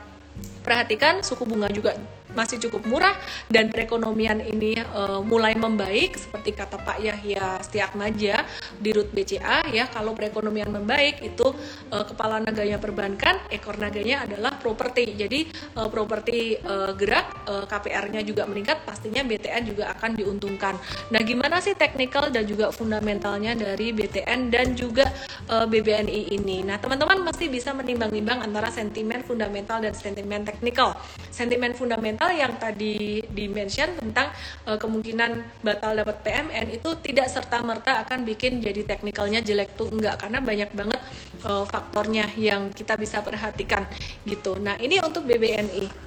perhatikan 0.66 1.22
suku 1.22 1.46
bunga 1.46 1.70
juga 1.70 1.94
masih 2.36 2.60
cukup 2.68 2.84
murah 2.84 3.16
dan 3.48 3.72
perekonomian 3.72 4.44
ini 4.44 4.76
uh, 4.92 5.24
mulai 5.24 5.56
membaik 5.56 6.20
seperti 6.20 6.52
kata 6.52 6.76
Pak 6.84 7.00
Yahya 7.00 7.58
Setiakmaja 7.64 8.44
di 8.76 8.90
RUT 8.92 9.10
BCA 9.16 9.64
ya. 9.72 9.88
Kalau 9.88 10.12
perekonomian 10.12 10.68
membaik 10.68 11.24
itu 11.24 11.48
uh, 11.90 12.04
kepala 12.04 12.44
naganya 12.44 12.76
perbankan 12.76 13.40
ekor 13.48 13.80
naganya 13.80 14.28
adalah 14.28 14.60
properti. 14.60 15.16
Jadi 15.16 15.48
uh, 15.80 15.88
properti 15.88 16.60
uh, 16.60 16.92
gerak 16.92 17.48
uh, 17.48 17.64
KPR-nya 17.64 18.20
juga 18.20 18.44
meningkat 18.44 18.84
pastinya 18.84 19.24
BTN 19.24 19.62
juga 19.72 19.90
akan 19.96 20.12
diuntungkan. 20.14 20.76
Nah 21.10 21.20
gimana 21.24 21.64
sih 21.64 21.72
teknikal 21.72 22.28
dan 22.28 22.44
juga 22.44 22.68
fundamentalnya 22.68 23.56
dari 23.56 23.96
BTN 23.96 24.52
dan 24.52 24.76
juga 24.76 25.08
uh, 25.48 25.64
BBNI 25.64 26.36
ini? 26.36 26.60
Nah 26.66 26.76
teman-teman 26.76 27.24
masih 27.24 27.48
bisa 27.48 27.72
menimbang-nimbang 27.72 28.44
antara 28.44 28.68
sentimen 28.68 29.24
fundamental 29.24 29.80
dan 29.80 29.96
sentimen 29.96 30.44
teknikal. 30.44 30.92
Sentimen 31.32 31.72
fundamental 31.72 32.25
yang 32.32 32.54
tadi 32.56 33.22
dimention 33.30 33.92
tentang 33.98 34.32
uh, 34.66 34.78
kemungkinan 34.78 35.62
batal 35.62 35.92
dapat 35.98 36.16
PMN 36.22 36.66
itu 36.78 36.88
tidak 37.02 37.28
serta 37.28 37.60
merta 37.60 38.02
akan 38.06 38.24
bikin 38.24 38.62
jadi 38.62 38.86
teknikalnya 38.86 39.42
jelek 39.42 39.74
tuh 39.74 39.90
enggak 39.92 40.22
karena 40.22 40.38
banyak 40.40 40.70
banget 40.72 41.00
uh, 41.44 41.66
faktornya 41.66 42.30
yang 42.38 42.72
kita 42.72 42.96
bisa 42.96 43.20
perhatikan 43.20 43.84
gitu. 44.24 44.56
Nah 44.56 44.78
ini 44.80 45.02
untuk 45.02 45.26
BBNI. 45.28 46.05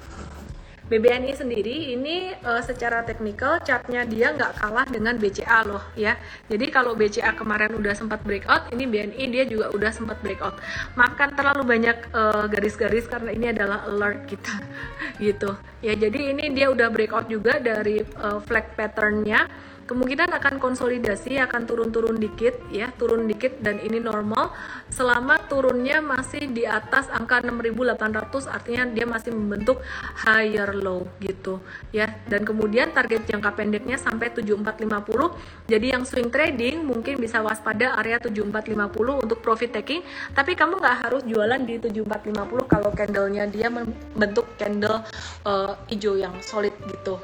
BBNI 0.90 1.32
sendiri 1.38 1.94
ini 1.94 2.34
uh, 2.42 2.58
secara 2.66 3.06
teknikal 3.06 3.62
chartnya 3.62 4.02
dia 4.02 4.34
nggak 4.34 4.58
kalah 4.58 4.82
dengan 4.90 5.14
BCA 5.14 5.62
loh 5.62 5.80
ya. 5.94 6.18
Jadi 6.50 6.66
kalau 6.74 6.98
BCA 6.98 7.38
kemarin 7.38 7.78
udah 7.78 7.94
sempat 7.94 8.26
breakout, 8.26 8.66
ini 8.74 8.90
BNI 8.90 9.24
dia 9.30 9.46
juga 9.46 9.70
udah 9.70 9.94
sempat 9.94 10.18
breakout. 10.18 10.58
Makan 10.98 11.38
terlalu 11.38 11.62
banyak 11.62 11.96
eh, 12.10 12.44
garis-garis 12.50 13.06
uh, 13.06 13.10
karena 13.14 13.30
ini 13.30 13.46
adalah 13.54 13.86
alert 13.86 14.26
kita 14.26 14.50
gitu. 15.30 15.54
Ya 15.78 15.94
jadi 15.94 16.34
ini 16.34 16.50
dia 16.50 16.74
udah 16.74 16.90
breakout 16.90 17.30
juga 17.30 17.62
dari 17.62 18.02
uh, 18.02 18.42
flag 18.42 18.74
patternnya 18.74 19.46
kemungkinan 19.88 20.30
akan 20.36 20.62
konsolidasi 20.62 21.40
akan 21.42 21.66
turun-turun 21.66 22.16
dikit 22.18 22.56
ya 22.70 22.92
turun 22.94 23.26
dikit 23.26 23.58
dan 23.58 23.82
ini 23.82 23.98
normal. 23.98 24.52
Selama 24.90 25.38
turunnya 25.46 26.02
masih 26.02 26.50
di 26.50 26.66
atas 26.66 27.06
angka 27.10 27.42
6800 27.42 28.50
artinya 28.50 28.84
dia 28.90 29.06
masih 29.06 29.30
membentuk 29.34 29.82
higher 30.26 30.74
low 30.74 31.06
gitu 31.18 31.58
ya. 31.90 32.10
Dan 32.26 32.46
kemudian 32.46 32.94
target 32.94 33.26
jangka 33.26 33.54
pendeknya 33.54 33.98
sampai 33.98 34.30
7450 34.34 35.66
jadi 35.66 35.86
yang 35.98 36.02
swing 36.06 36.30
trading 36.30 36.86
mungkin 36.86 37.18
bisa 37.18 37.42
waspada 37.42 37.98
area 37.98 38.22
7450 38.22 39.24
untuk 39.26 39.38
profit 39.42 39.74
taking. 39.74 40.02
Tapi 40.34 40.54
kamu 40.54 40.78
nggak 40.78 40.96
harus 41.06 41.22
jualan 41.26 41.60
di 41.66 41.78
7450 41.82 42.70
kalau 42.70 42.90
candlenya 42.94 43.44
dia 43.50 43.66
membentuk 43.66 44.46
candle 44.54 45.02
uh, 45.46 45.74
hijau 45.90 46.14
yang 46.14 46.34
solid 46.42 46.72
gitu. 46.86 47.18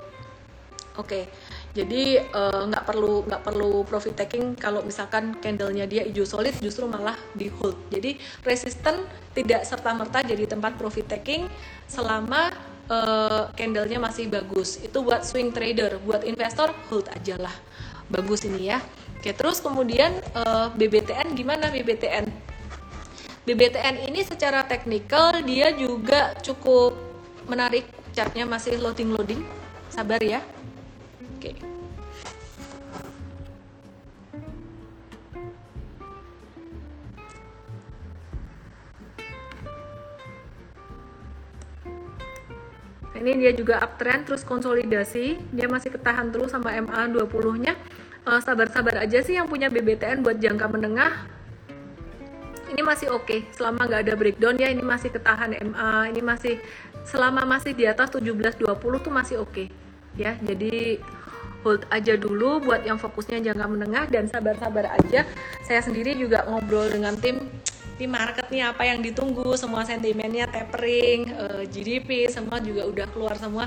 Oke. 0.96 1.28
okay 1.28 1.45
jadi 1.76 2.24
eh, 2.24 2.62
nggak 2.72 2.84
uh, 2.84 2.88
perlu 2.88 3.28
nggak 3.28 3.42
perlu 3.44 3.84
profit 3.84 4.16
taking 4.16 4.56
kalau 4.56 4.80
misalkan 4.80 5.36
candlenya 5.44 5.84
dia 5.84 6.08
hijau 6.08 6.24
solid 6.24 6.56
justru 6.64 6.88
malah 6.88 7.20
di 7.36 7.52
hold. 7.52 7.76
Jadi 7.92 8.16
resisten 8.40 9.04
tidak 9.36 9.68
serta 9.68 9.92
merta 9.92 10.24
jadi 10.24 10.48
tempat 10.48 10.80
profit 10.80 11.04
taking 11.04 11.44
selama 11.84 12.48
uh, 12.88 13.52
candlenya 13.52 14.00
masih 14.00 14.32
bagus. 14.32 14.80
Itu 14.80 15.04
buat 15.04 15.28
swing 15.28 15.52
trader 15.52 16.00
buat 16.00 16.24
investor 16.24 16.72
hold 16.88 17.12
aja 17.12 17.36
lah. 17.36 17.52
Bagus 18.08 18.48
ini 18.48 18.72
ya. 18.72 18.80
Oke 19.20 19.36
terus 19.36 19.60
kemudian 19.60 20.16
uh, 20.32 20.72
eh, 20.72 20.80
BBTN 20.80 21.36
gimana 21.36 21.68
BBTN 21.68 22.24
BBTN 23.44 24.08
ini 24.08 24.24
secara 24.24 24.64
teknikal 24.64 25.44
dia 25.44 25.76
juga 25.76 26.32
cukup 26.40 26.96
menarik. 27.44 27.84
Chartnya 28.16 28.48
masih 28.48 28.80
loading 28.80 29.12
loading 29.12 29.44
sabar 29.92 30.16
ya 30.24 30.40
Oke. 31.36 31.52
ini 43.26 43.42
dia 43.42 43.52
juga 43.56 43.82
uptrend 43.82 44.30
terus 44.30 44.46
konsolidasi 44.46 45.40
dia 45.50 45.66
masih 45.66 45.90
ketahan 45.90 46.30
terus 46.30 46.54
sama 46.54 46.70
MA 46.78 47.10
20 47.10 47.64
nya 47.64 47.74
uh, 48.22 48.38
sabar-sabar 48.38 49.02
aja 49.02 49.18
sih 49.24 49.34
yang 49.34 49.50
punya 49.50 49.66
BBTN 49.66 50.22
buat 50.22 50.38
jangka 50.38 50.70
menengah 50.70 51.26
ini 52.70 52.82
masih 52.86 53.10
oke 53.10 53.26
okay. 53.26 53.40
selama 53.50 53.90
nggak 53.90 54.02
ada 54.06 54.14
breakdown 54.14 54.54
ya 54.62 54.70
ini 54.70 54.84
masih 54.84 55.10
ketahan 55.10 55.58
MA 55.58 56.14
ini 56.14 56.22
masih 56.22 56.54
selama 57.02 57.42
masih 57.42 57.74
di 57.74 57.82
atas 57.88 58.14
1720 58.14 58.62
tuh 58.78 59.10
masih 59.10 59.42
oke 59.42 59.50
okay. 59.50 59.66
ya 60.14 60.38
jadi 60.38 61.02
hold 61.66 61.82
aja 61.90 62.14
dulu 62.14 62.62
buat 62.62 62.86
yang 62.86 62.94
fokusnya 62.94 63.42
jangka 63.42 63.66
menengah 63.66 64.06
dan 64.06 64.30
sabar-sabar 64.30 64.86
aja. 64.94 65.26
Saya 65.66 65.82
sendiri 65.82 66.14
juga 66.14 66.46
ngobrol 66.46 66.86
dengan 66.94 67.18
tim 67.18 67.50
di 67.98 68.06
market 68.06 68.46
nih 68.54 68.70
apa 68.70 68.86
yang 68.86 69.02
ditunggu, 69.02 69.58
semua 69.58 69.82
sentimennya 69.82 70.46
tapering, 70.46 71.26
uh, 71.34 71.58
eh, 71.58 71.62
GDP 71.66 72.30
semua 72.30 72.62
juga 72.62 72.86
udah 72.86 73.06
keluar 73.10 73.34
semua 73.34 73.66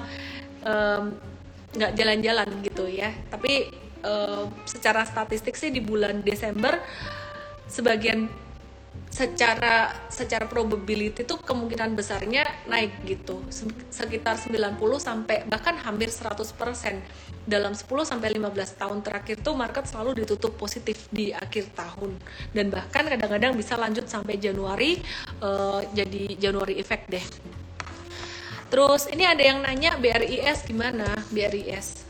nggak 1.75 1.91
um, 1.91 1.97
jalan-jalan 1.99 2.47
gitu 2.63 2.87
ya. 2.87 3.11
Tapi 3.27 3.67
uh, 4.07 4.47
secara 4.63 5.03
statistik 5.03 5.59
sih 5.59 5.67
di 5.67 5.83
bulan 5.83 6.23
Desember 6.23 6.79
sebagian 7.67 8.31
secara 9.09 9.89
secara 10.07 10.45
probability 10.45 11.25
itu 11.25 11.35
kemungkinan 11.41 11.97
besarnya 11.97 12.45
naik 12.69 13.03
gitu. 13.03 13.41
Sekitar 13.89 14.37
90 14.37 14.77
sampai 15.01 15.43
bahkan 15.49 15.75
hampir 15.81 16.13
100% 16.13 16.45
dalam 17.49 17.73
10 17.73 17.83
sampai 18.05 18.29
15 18.37 18.79
tahun 18.79 18.99
terakhir 19.01 19.41
tuh 19.41 19.57
market 19.57 19.89
selalu 19.89 20.23
ditutup 20.23 20.53
positif 20.55 21.09
di 21.09 21.33
akhir 21.33 21.73
tahun. 21.73 22.15
Dan 22.53 22.69
bahkan 22.69 23.09
kadang-kadang 23.09 23.57
bisa 23.57 23.75
lanjut 23.75 24.05
sampai 24.05 24.37
Januari 24.37 25.01
eh, 25.41 25.81
jadi 25.95 26.37
Januari 26.37 26.77
effect 26.77 27.09
deh. 27.09 27.25
Terus 28.69 29.09
ini 29.09 29.25
ada 29.25 29.41
yang 29.41 29.65
nanya 29.65 29.97
BRIS 29.97 30.69
gimana? 30.69 31.09
BRIS 31.33 32.08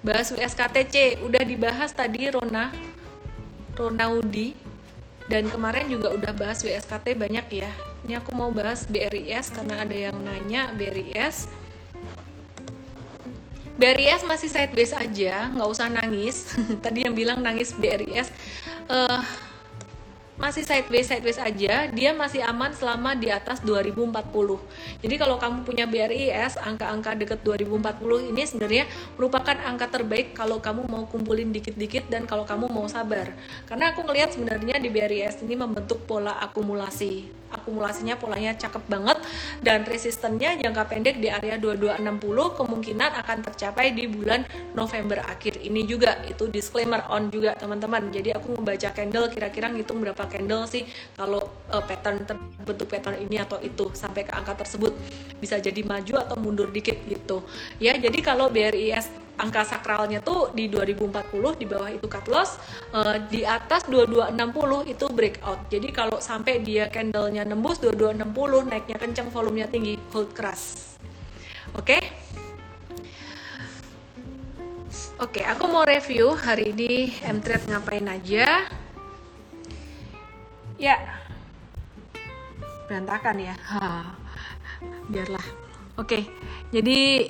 bahas 0.00 0.32
USKTC 0.32 1.20
udah 1.24 1.42
dibahas 1.44 1.92
tadi 1.92 2.32
Rona 2.32 2.72
Ronaudi 3.76 4.56
dan 5.30 5.46
kemarin 5.46 5.86
juga 5.86 6.10
udah 6.10 6.32
bahas 6.34 6.58
WSKT 6.66 7.14
banyak 7.14 7.46
ya. 7.62 7.70
Ini 8.02 8.18
aku 8.18 8.34
mau 8.34 8.50
bahas 8.50 8.82
BRIS 8.90 9.54
karena 9.54 9.86
ada 9.86 9.94
yang 9.94 10.16
nanya 10.18 10.74
BRIS 10.74 11.46
BRIS 13.80 14.28
masih 14.28 14.52
sideways 14.52 14.92
aja 14.92 15.48
nggak 15.54 15.68
usah 15.70 15.88
nangis. 15.88 16.52
Tadi 16.84 17.06
yang 17.08 17.14
bilang 17.16 17.40
nangis 17.40 17.72
BRIS 17.72 18.28
eh 18.90 19.20
masih 20.40 20.64
sideways 20.64 21.06
sideways 21.06 21.38
aja 21.38 21.86
dia 21.92 22.10
masih 22.16 22.40
aman 22.42 22.72
selama 22.72 23.12
di 23.12 23.28
atas 23.28 23.60
2040 23.60 24.24
jadi 25.04 25.14
kalau 25.20 25.36
kamu 25.36 25.68
punya 25.68 25.84
BRIS 25.84 26.56
angka-angka 26.56 27.12
deket 27.14 27.44
2040 27.44 28.32
ini 28.32 28.42
sebenarnya 28.48 28.84
merupakan 29.20 29.56
angka 29.60 30.00
terbaik 30.00 30.32
kalau 30.32 30.58
kamu 30.64 30.88
mau 30.88 31.04
kumpulin 31.04 31.52
dikit-dikit 31.52 32.08
dan 32.08 32.24
kalau 32.24 32.48
kamu 32.48 32.72
mau 32.72 32.88
sabar. 32.88 33.32
Karena 33.68 33.92
aku 33.92 34.06
ngelihat 34.06 34.32
sebenarnya 34.32 34.80
di 34.80 34.88
BRIS 34.88 35.44
ini 35.44 35.54
membentuk 35.58 36.08
pola 36.08 36.40
akumulasi 36.40 37.39
akumulasinya 37.52 38.16
polanya 38.16 38.54
cakep 38.56 38.84
banget 38.86 39.18
dan 39.60 39.82
resistennya 39.84 40.56
jangka 40.58 40.86
pendek 40.86 41.18
di 41.18 41.28
area 41.28 41.58
2260 41.58 42.58
kemungkinan 42.58 43.10
akan 43.26 43.38
tercapai 43.46 43.92
di 43.92 44.06
bulan 44.06 44.46
November 44.72 45.22
akhir. 45.26 45.60
Ini 45.60 45.82
juga 45.86 46.22
itu 46.26 46.46
disclaimer 46.48 47.04
on 47.10 47.28
juga 47.28 47.54
teman-teman. 47.58 48.10
Jadi 48.10 48.34
aku 48.34 48.56
membaca 48.58 48.88
candle 48.94 49.28
kira-kira 49.28 49.68
ngitung 49.70 50.00
berapa 50.02 50.24
candle 50.30 50.64
sih 50.70 50.86
kalau 51.18 51.42
uh, 51.70 51.82
pattern 51.84 52.22
terbentuk 52.24 52.88
pattern 52.90 53.18
ini 53.22 53.42
atau 53.42 53.58
itu 53.62 53.90
sampai 53.92 54.24
ke 54.26 54.32
angka 54.32 54.62
tersebut 54.62 54.94
bisa 55.38 55.58
jadi 55.58 55.82
maju 55.82 56.14
atau 56.20 56.36
mundur 56.38 56.68
dikit 56.70 56.96
gitu. 57.06 57.42
Ya 57.82 57.96
jadi 57.96 58.18
kalau 58.22 58.52
BRIS 58.52 59.29
angka 59.40 59.64
sakralnya 59.64 60.20
tuh 60.20 60.52
di 60.52 60.68
2040 60.68 61.56
di 61.56 61.66
bawah 61.66 61.90
itu 61.90 62.06
cut 62.06 62.26
loss 62.28 62.60
uh, 62.92 63.16
di 63.26 63.42
atas 63.42 63.88
2260 63.88 64.92
itu 64.92 65.06
breakout 65.08 65.60
jadi 65.72 65.88
kalau 65.90 66.18
sampai 66.20 66.60
dia 66.60 66.92
candlenya 66.92 67.48
nembus 67.48 67.80
2260 67.80 68.70
naiknya 68.70 68.96
kencang 69.00 69.28
volumenya 69.32 69.66
tinggi 69.72 69.96
hold 70.12 70.30
keras 70.36 70.94
oke 71.74 71.88
okay? 71.88 72.02
Oke, 75.20 75.44
aku 75.44 75.68
mau 75.68 75.84
review 75.84 76.32
hari 76.32 76.72
ini 76.72 77.12
M-Trade 77.20 77.68
ngapain 77.68 78.08
aja. 78.08 78.64
Ya, 80.80 80.96
berantakan 82.88 83.36
ya. 83.36 83.52
Ha, 83.52 84.16
biarlah. 85.12 85.44
Oke, 86.00 86.24
jadi 86.72 87.28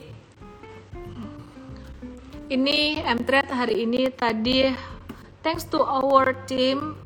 ini 2.50 2.98
M-Trade 3.06 3.50
hari 3.54 3.86
ini 3.86 4.10
tadi 4.10 4.74
thanks 5.46 5.62
to 5.70 5.78
our 5.78 6.34
team 6.50 6.98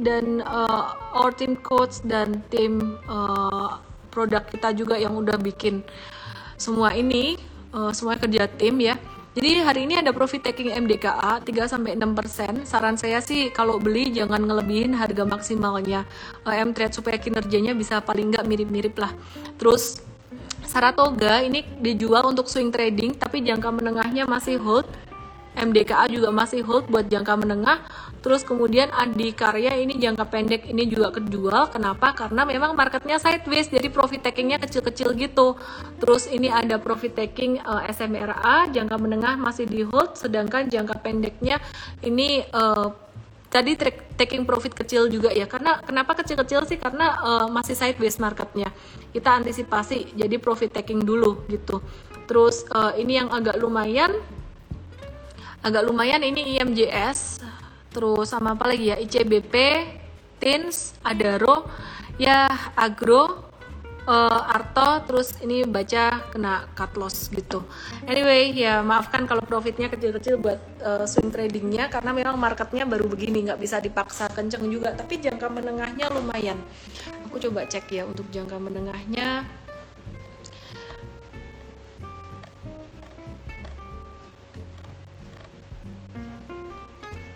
dan 0.00 0.40
uh, 0.48 0.96
our 1.12 1.28
team 1.36 1.60
coach 1.60 2.00
dan 2.08 2.40
tim 2.48 2.96
uh, 3.04 3.76
produk 4.08 4.48
kita 4.48 4.72
juga 4.72 4.96
yang 4.96 5.12
udah 5.12 5.36
bikin 5.36 5.84
semua 6.56 6.96
ini 6.96 7.36
uh, 7.76 7.92
semua 7.92 8.16
kerja 8.16 8.48
tim 8.48 8.80
ya. 8.80 8.96
Jadi 9.36 9.60
hari 9.62 9.86
ini 9.86 9.94
ada 9.94 10.10
profit 10.10 10.50
taking 10.50 10.74
MDKA 10.74 11.38
3 11.46 11.46
sampai 11.70 11.94
6%. 11.94 12.66
Saran 12.66 12.98
saya 12.98 13.22
sih 13.22 13.54
kalau 13.54 13.78
beli 13.78 14.10
jangan 14.10 14.42
ngelebihin 14.42 14.96
harga 14.98 15.22
maksimalnya 15.22 16.08
uh, 16.42 16.54
M-Trade 16.64 16.96
supaya 16.96 17.20
kinerjanya 17.20 17.76
bisa 17.76 18.00
paling 18.02 18.34
nggak 18.34 18.48
mirip-mirip 18.48 18.96
lah. 18.98 19.12
Terus 19.60 20.02
Saratoga 20.68 21.40
ini 21.40 21.64
dijual 21.80 22.28
untuk 22.28 22.46
swing 22.46 22.68
trading 22.68 23.16
tapi 23.16 23.40
jangka 23.40 23.72
menengahnya 23.72 24.28
masih 24.28 24.60
hold. 24.60 24.84
MDKA 25.58 26.06
juga 26.06 26.30
masih 26.30 26.62
hold 26.62 26.86
buat 26.86 27.10
jangka 27.10 27.34
menengah. 27.34 27.82
Terus 28.22 28.46
kemudian 28.46 28.94
Adi 28.94 29.34
Karya 29.34 29.74
ini 29.74 29.98
jangka 29.98 30.30
pendek 30.30 30.70
ini 30.70 30.86
juga 30.86 31.10
kejual. 31.18 31.74
Kenapa? 31.74 32.14
Karena 32.14 32.46
memang 32.46 32.78
marketnya 32.78 33.18
sideways 33.18 33.66
jadi 33.66 33.90
profit 33.90 34.22
takingnya 34.22 34.62
kecil-kecil 34.62 35.18
gitu. 35.18 35.58
Terus 35.98 36.30
ini 36.30 36.46
ada 36.46 36.78
profit 36.78 37.18
taking 37.18 37.58
uh, 37.64 37.82
SMRA 37.90 38.70
jangka 38.70 38.96
menengah 39.02 39.34
masih 39.34 39.66
di 39.66 39.82
hold 39.82 40.14
sedangkan 40.14 40.70
jangka 40.70 41.02
pendeknya 41.02 41.58
ini 42.06 42.46
uh, 42.54 42.94
tadi 43.48 43.74
taking 44.14 44.44
profit 44.44 44.76
kecil 44.76 45.08
juga 45.08 45.32
ya 45.32 45.48
karena 45.48 45.80
kenapa 45.80 46.20
kecil-kecil 46.20 46.68
sih 46.68 46.76
karena 46.76 47.16
uh, 47.18 47.46
masih 47.48 47.72
sideways 47.72 48.20
marketnya 48.20 48.68
kita 49.10 49.40
antisipasi 49.40 50.12
jadi 50.14 50.36
profit 50.36 50.74
taking 50.76 51.00
dulu 51.02 51.44
gitu. 51.48 51.80
Terus 52.28 52.68
uh, 52.72 52.92
ini 52.94 53.18
yang 53.18 53.32
agak 53.32 53.56
lumayan 53.56 54.12
agak 55.64 55.82
lumayan 55.88 56.22
ini 56.22 56.60
IMJS 56.60 57.42
terus 57.90 58.30
sama 58.30 58.54
apa 58.54 58.68
lagi 58.68 58.92
ya? 58.92 58.96
ICBP 59.00 59.54
TINS 60.38 61.00
Adaro 61.02 61.66
ya 62.20 62.46
Agro 62.76 63.47
uh, 64.08 64.54
Arto 64.56 65.04
terus 65.04 65.36
ini 65.44 65.68
baca 65.68 66.24
kena 66.32 66.64
cut 66.72 66.96
loss 66.96 67.28
gitu. 67.28 67.62
Anyway 68.08 68.56
ya 68.56 68.80
maafkan 68.80 69.28
kalau 69.28 69.44
profitnya 69.44 69.92
kecil-kecil 69.92 70.40
buat 70.40 70.58
uh, 70.80 71.04
swing 71.04 71.28
tradingnya 71.28 71.92
karena 71.92 72.16
memang 72.16 72.40
marketnya 72.40 72.88
baru 72.88 73.04
begini 73.06 73.52
nggak 73.52 73.60
bisa 73.60 73.78
dipaksa 73.84 74.32
kenceng 74.32 74.64
juga. 74.72 74.96
Tapi 74.96 75.20
jangka 75.20 75.46
menengahnya 75.52 76.08
lumayan. 76.08 76.56
Aku 77.28 77.36
coba 77.36 77.68
cek 77.68 77.92
ya 77.92 78.08
untuk 78.08 78.24
jangka 78.32 78.56
menengahnya. 78.56 79.44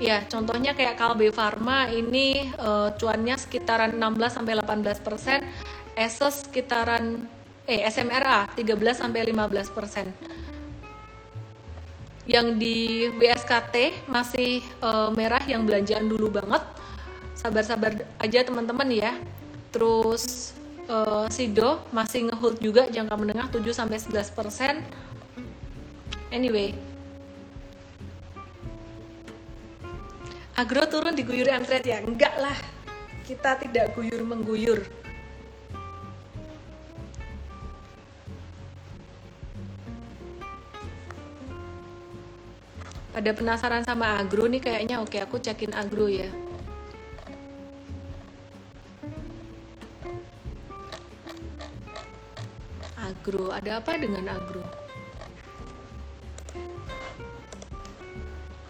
Ya, 0.03 0.18
contohnya 0.27 0.75
kayak 0.75 0.99
Kalbe 0.99 1.31
Pharma 1.31 1.87
ini 1.87 2.51
uh, 2.59 2.91
cuannya 2.99 3.39
sekitaran 3.39 3.95
16 3.95 4.35
sampai 4.35 4.59
18 4.59 4.99
persen, 4.99 5.47
Esos 5.93 6.49
sekitaran 6.49 7.28
eh 7.68 7.84
SMRA 7.84 8.49
13 8.57 8.97
sampai 8.97 9.28
15 9.28 9.76
persen. 9.76 10.07
Yang 12.24 12.47
di 12.57 12.76
BSKT 13.18 14.07
masih 14.09 14.62
uh, 14.80 15.11
merah 15.12 15.43
yang 15.45 15.66
belanjaan 15.68 16.09
dulu 16.09 16.32
banget. 16.32 16.62
Sabar-sabar 17.36 17.99
aja 18.22 18.40
teman-teman 18.47 18.88
ya. 18.88 19.12
Terus 19.74 20.55
uh, 20.88 21.26
Sido 21.28 21.82
masih 21.90 22.30
ngehold 22.30 22.62
juga 22.62 22.88
jangka 22.88 23.14
menengah 23.18 23.47
7 23.51 23.61
sampai 23.74 23.99
11 24.01 24.38
persen. 24.38 24.74
Anyway, 26.32 26.72
agro 30.57 30.88
turun 30.88 31.12
diguyur 31.12 31.45
M-Trade 31.45 31.84
ya? 31.84 31.99
Enggak 32.01 32.32
lah. 32.40 32.57
Kita 33.28 33.61
tidak 33.61 33.93
guyur 33.93 34.24
mengguyur. 34.24 35.02
Pada 43.13 43.29
penasaran 43.37 43.85
sama 43.85 44.17
agro 44.17 44.49
nih 44.49 44.65
kayaknya 44.65 45.05
oke 45.05 45.21
aku 45.21 45.37
cekin 45.37 45.77
agro 45.77 46.09
ya. 46.09 46.33
Agro, 52.97 53.53
ada 53.53 53.85
apa 53.85 54.01
dengan 54.01 54.33
agro? 54.33 54.65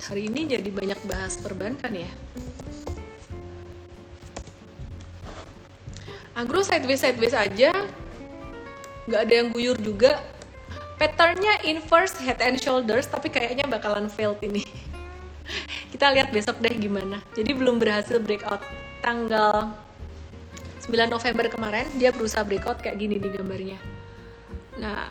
Hari 0.02 0.26
ini 0.26 0.50
jadi 0.50 0.66
banyak 0.74 1.00
bahas 1.06 1.38
perbankan 1.38 1.94
ya. 1.94 2.10
Agro 6.34 6.66
sideways 6.66 6.98
sideways 6.98 7.38
aja, 7.38 7.70
nggak 9.06 9.22
ada 9.22 9.34
yang 9.38 9.48
guyur 9.54 9.78
juga. 9.78 10.18
Patternnya 11.02 11.66
inverse 11.66 12.14
head 12.22 12.38
and 12.38 12.62
shoulders, 12.62 13.10
tapi 13.10 13.26
kayaknya 13.26 13.66
bakalan 13.66 14.06
failed 14.06 14.38
ini. 14.38 14.62
Kita 15.90 16.14
lihat 16.14 16.30
besok 16.30 16.62
deh 16.62 16.70
gimana. 16.78 17.18
Jadi 17.34 17.50
belum 17.58 17.82
berhasil 17.82 18.22
breakout 18.22 18.62
tanggal 19.02 19.74
9 20.86 20.94
November 21.10 21.50
kemarin 21.50 21.90
dia 21.98 22.14
berusaha 22.14 22.46
breakout 22.46 22.78
kayak 22.78 23.02
gini 23.02 23.18
di 23.18 23.34
gambarnya. 23.34 23.82
Nah, 24.78 25.10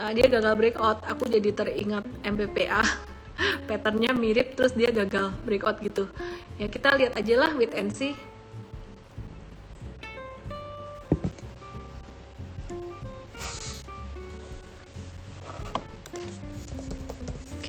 nah 0.00 0.16
dia 0.16 0.24
gagal 0.32 0.56
breakout. 0.56 1.04
Aku 1.12 1.28
jadi 1.28 1.52
teringat 1.52 2.08
MPPA 2.24 2.80
patternnya 3.68 4.16
mirip 4.16 4.56
terus 4.56 4.72
dia 4.72 4.92
gagal 4.92 5.32
breakout 5.44 5.80
gitu 5.80 6.08
ya 6.60 6.68
kita 6.68 6.92
lihat 6.96 7.16
aja 7.16 7.34
lah 7.40 7.50
wait 7.56 7.72
and 7.72 7.92
see 7.92 8.12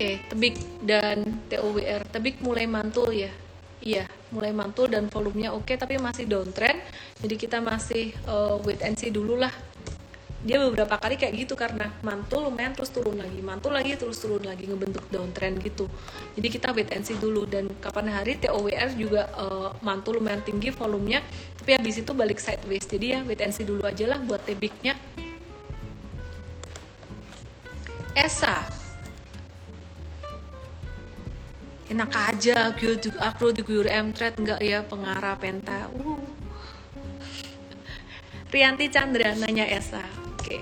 Oke, 0.02 0.18
tebik 0.34 0.58
dan 0.82 1.45
TOWR. 1.45 2.02
Tebik 2.10 2.41
mulai 2.41 2.66
mantul 2.66 3.14
ya. 3.14 3.30
Iya, 3.86 4.10
mulai 4.34 4.49
mantul 4.49 4.89
dan 4.89 5.06
volumenya 5.06 5.54
oke 5.54 5.78
tapi 5.78 6.02
masih 6.02 6.26
downtrend. 6.26 6.82
Jadi 7.22 7.38
kita 7.38 7.62
masih 7.62 8.10
uh, 8.26 8.58
wait 8.66 8.82
and 8.82 8.97
see 8.97 9.14
dulu 9.14 9.38
lah. 9.38 9.54
Dia 10.41 10.58
beberapa 10.58 10.97
kali 10.97 11.22
kayak 11.22 11.45
gitu 11.45 11.54
karena 11.54 11.93
mantul 12.02 12.49
lumayan 12.49 12.74
terus 12.74 12.89
turun 12.89 13.14
lagi, 13.14 13.45
mantul 13.45 13.78
lagi 13.78 13.93
terus 13.93 14.18
turun 14.18 14.41
lagi 14.41 14.66
ngebentuk 14.66 15.06
downtrend 15.14 15.62
gitu. 15.62 15.86
Jadi 16.34 16.47
kita 16.49 16.74
wait 16.74 16.89
and 16.97 17.06
see 17.06 17.22
dulu 17.22 17.45
dan 17.45 17.70
kapan 17.78 18.10
hari 18.10 18.41
TOWR 18.41 18.97
juga 18.97 19.30
uh, 19.38 19.70
mantul 19.86 20.18
lumayan 20.18 20.41
tinggi 20.41 20.74
volumenya, 20.74 21.22
tapi 21.62 21.78
habis 21.78 22.02
itu 22.02 22.10
balik 22.18 22.41
sideways. 22.41 22.89
Jadi 22.89 23.06
ya 23.14 23.22
wait 23.22 23.38
and 23.45 23.54
see 23.54 23.70
dulu 23.70 23.86
aja 23.86 24.10
lah 24.10 24.18
buat 24.18 24.41
tebiknya. 24.49 24.97
ESA 28.18 28.80
enak 31.92 32.12
aja 32.16 32.72
gitu 32.80 33.12
aku 33.20 33.52
diguyur 33.52 33.86
M-Trade 33.86 34.39
enggak? 34.39 34.60
Ya 34.64 34.80
pengarah 34.88 35.36
penta. 35.36 35.92
Uh. 35.92 36.24
Rianti 38.52 38.88
Chandra 38.88 39.36
nanya 39.36 39.68
Esa. 39.68 40.04
Oke. 40.36 40.60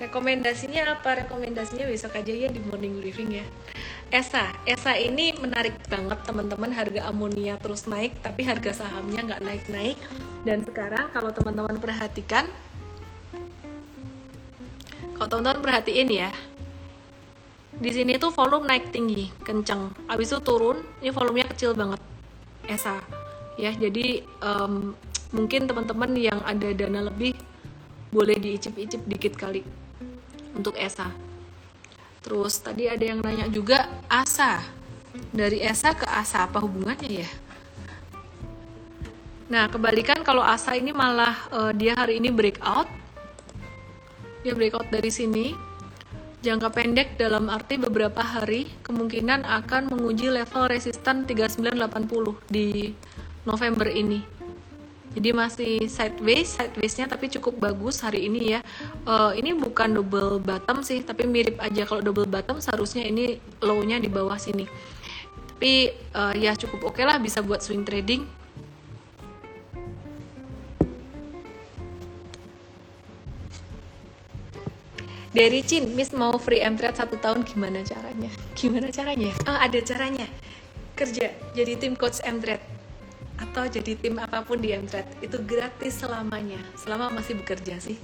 Rekomendasinya 0.00 1.00
apa? 1.00 1.24
Rekomendasinya 1.24 1.88
besok 1.88 2.16
aja 2.16 2.32
ya 2.32 2.48
di 2.52 2.60
morning 2.60 3.00
briefing 3.00 3.40
ya. 3.40 3.44
Esa 4.08 4.52
Esa 4.64 4.96
ini 4.96 5.36
menarik 5.36 5.76
banget 5.88 6.20
teman-teman. 6.24 6.72
Harga 6.72 7.08
amonia 7.08 7.56
terus 7.60 7.88
naik 7.88 8.20
tapi 8.20 8.44
harga 8.44 8.84
sahamnya 8.84 9.24
nggak 9.24 9.42
naik-naik. 9.44 9.96
Dan 10.44 10.64
sekarang 10.64 11.12
kalau 11.12 11.32
teman-teman 11.32 11.76
perhatikan 11.76 12.48
kalau 15.18 15.28
teman-teman 15.34 15.60
perhatiin 15.60 16.08
ya 16.08 16.30
di 17.78 17.90
sini 17.94 18.18
tuh 18.18 18.34
volume 18.34 18.66
naik 18.66 18.90
tinggi 18.90 19.30
kenceng. 19.46 19.94
Abis 20.10 20.34
itu 20.34 20.42
turun 20.42 20.82
ini 20.98 21.14
volumenya 21.14 21.46
kecil 21.54 21.78
banget. 21.78 22.02
ESA. 22.66 22.98
Ya 23.54 23.70
jadi 23.70 24.26
um, 24.42 24.98
mungkin 25.30 25.70
teman-teman 25.70 26.10
yang 26.18 26.42
ada 26.42 26.68
dana 26.74 27.06
lebih 27.06 27.38
boleh 28.10 28.34
diicip-icip 28.34 29.06
dikit 29.06 29.38
kali 29.38 29.62
untuk 30.58 30.74
ESA. 30.74 31.06
Terus 32.18 32.58
tadi 32.58 32.90
ada 32.90 33.04
yang 33.06 33.22
nanya 33.22 33.46
juga 33.46 33.86
ASA. 34.10 34.58
Dari 35.30 35.62
ESA 35.62 35.94
ke 35.94 36.06
ASA 36.06 36.50
apa 36.50 36.58
hubungannya 36.58 37.22
ya? 37.22 37.30
Nah 39.48 39.70
kebalikan 39.70 40.26
kalau 40.26 40.42
ASA 40.42 40.74
ini 40.74 40.90
malah 40.90 41.46
uh, 41.54 41.70
dia 41.70 41.94
hari 41.94 42.18
ini 42.18 42.34
breakout. 42.34 42.90
Dia 44.42 44.52
breakout 44.58 44.90
dari 44.90 45.14
sini 45.14 45.67
Jangka 46.38 46.70
pendek 46.70 47.18
dalam 47.18 47.50
arti 47.50 47.82
beberapa 47.82 48.22
hari 48.22 48.70
kemungkinan 48.86 49.42
akan 49.42 49.90
menguji 49.90 50.30
level 50.30 50.70
resistan 50.70 51.26
3980 51.26 51.82
di 52.46 52.94
November 53.42 53.90
ini. 53.90 54.22
Jadi 55.18 55.34
masih 55.34 55.72
sideways, 55.90 56.54
sidewaysnya 56.54 57.10
tapi 57.10 57.26
cukup 57.26 57.58
bagus 57.58 58.06
hari 58.06 58.30
ini 58.30 58.54
ya. 58.54 58.60
Uh, 59.02 59.34
ini 59.34 59.50
bukan 59.50 59.98
double 59.98 60.38
bottom 60.38 60.86
sih, 60.86 61.02
tapi 61.02 61.26
mirip 61.26 61.58
aja 61.58 61.82
kalau 61.82 62.06
double 62.06 62.30
bottom 62.30 62.62
seharusnya 62.62 63.02
ini 63.02 63.42
low-nya 63.58 63.98
di 63.98 64.06
bawah 64.06 64.38
sini. 64.38 64.62
Tapi 65.58 65.90
uh, 66.14 66.38
ya 66.38 66.54
cukup 66.54 66.94
oke 66.94 67.02
okay 67.02 67.04
lah 67.08 67.18
bisa 67.18 67.42
buat 67.42 67.66
swing 67.66 67.82
trading. 67.82 68.22
Dari 75.32 75.60
Chin, 75.64 75.92
Miss 75.92 76.10
mau 76.14 76.36
free 76.36 76.62
M-Trade 76.64 76.96
satu 76.96 77.16
tahun 77.20 77.44
gimana 77.44 77.84
caranya? 77.84 78.30
Gimana 78.56 78.88
caranya? 78.88 79.32
Oh, 79.44 79.58
ada 79.58 79.78
caranya. 79.84 80.26
Kerja 80.98 81.30
jadi 81.54 81.78
tim 81.78 81.94
coach 81.94 82.18
M-Trade 82.24 82.80
atau 83.38 83.70
jadi 83.70 83.94
tim 83.94 84.18
apa 84.18 84.42
pun 84.42 84.58
di 84.58 84.74
M-Trade 84.74 85.22
itu 85.22 85.38
gratis 85.46 86.02
selamanya, 86.02 86.58
selama 86.74 87.14
masih 87.14 87.38
bekerja 87.38 87.78
sih. 87.78 87.98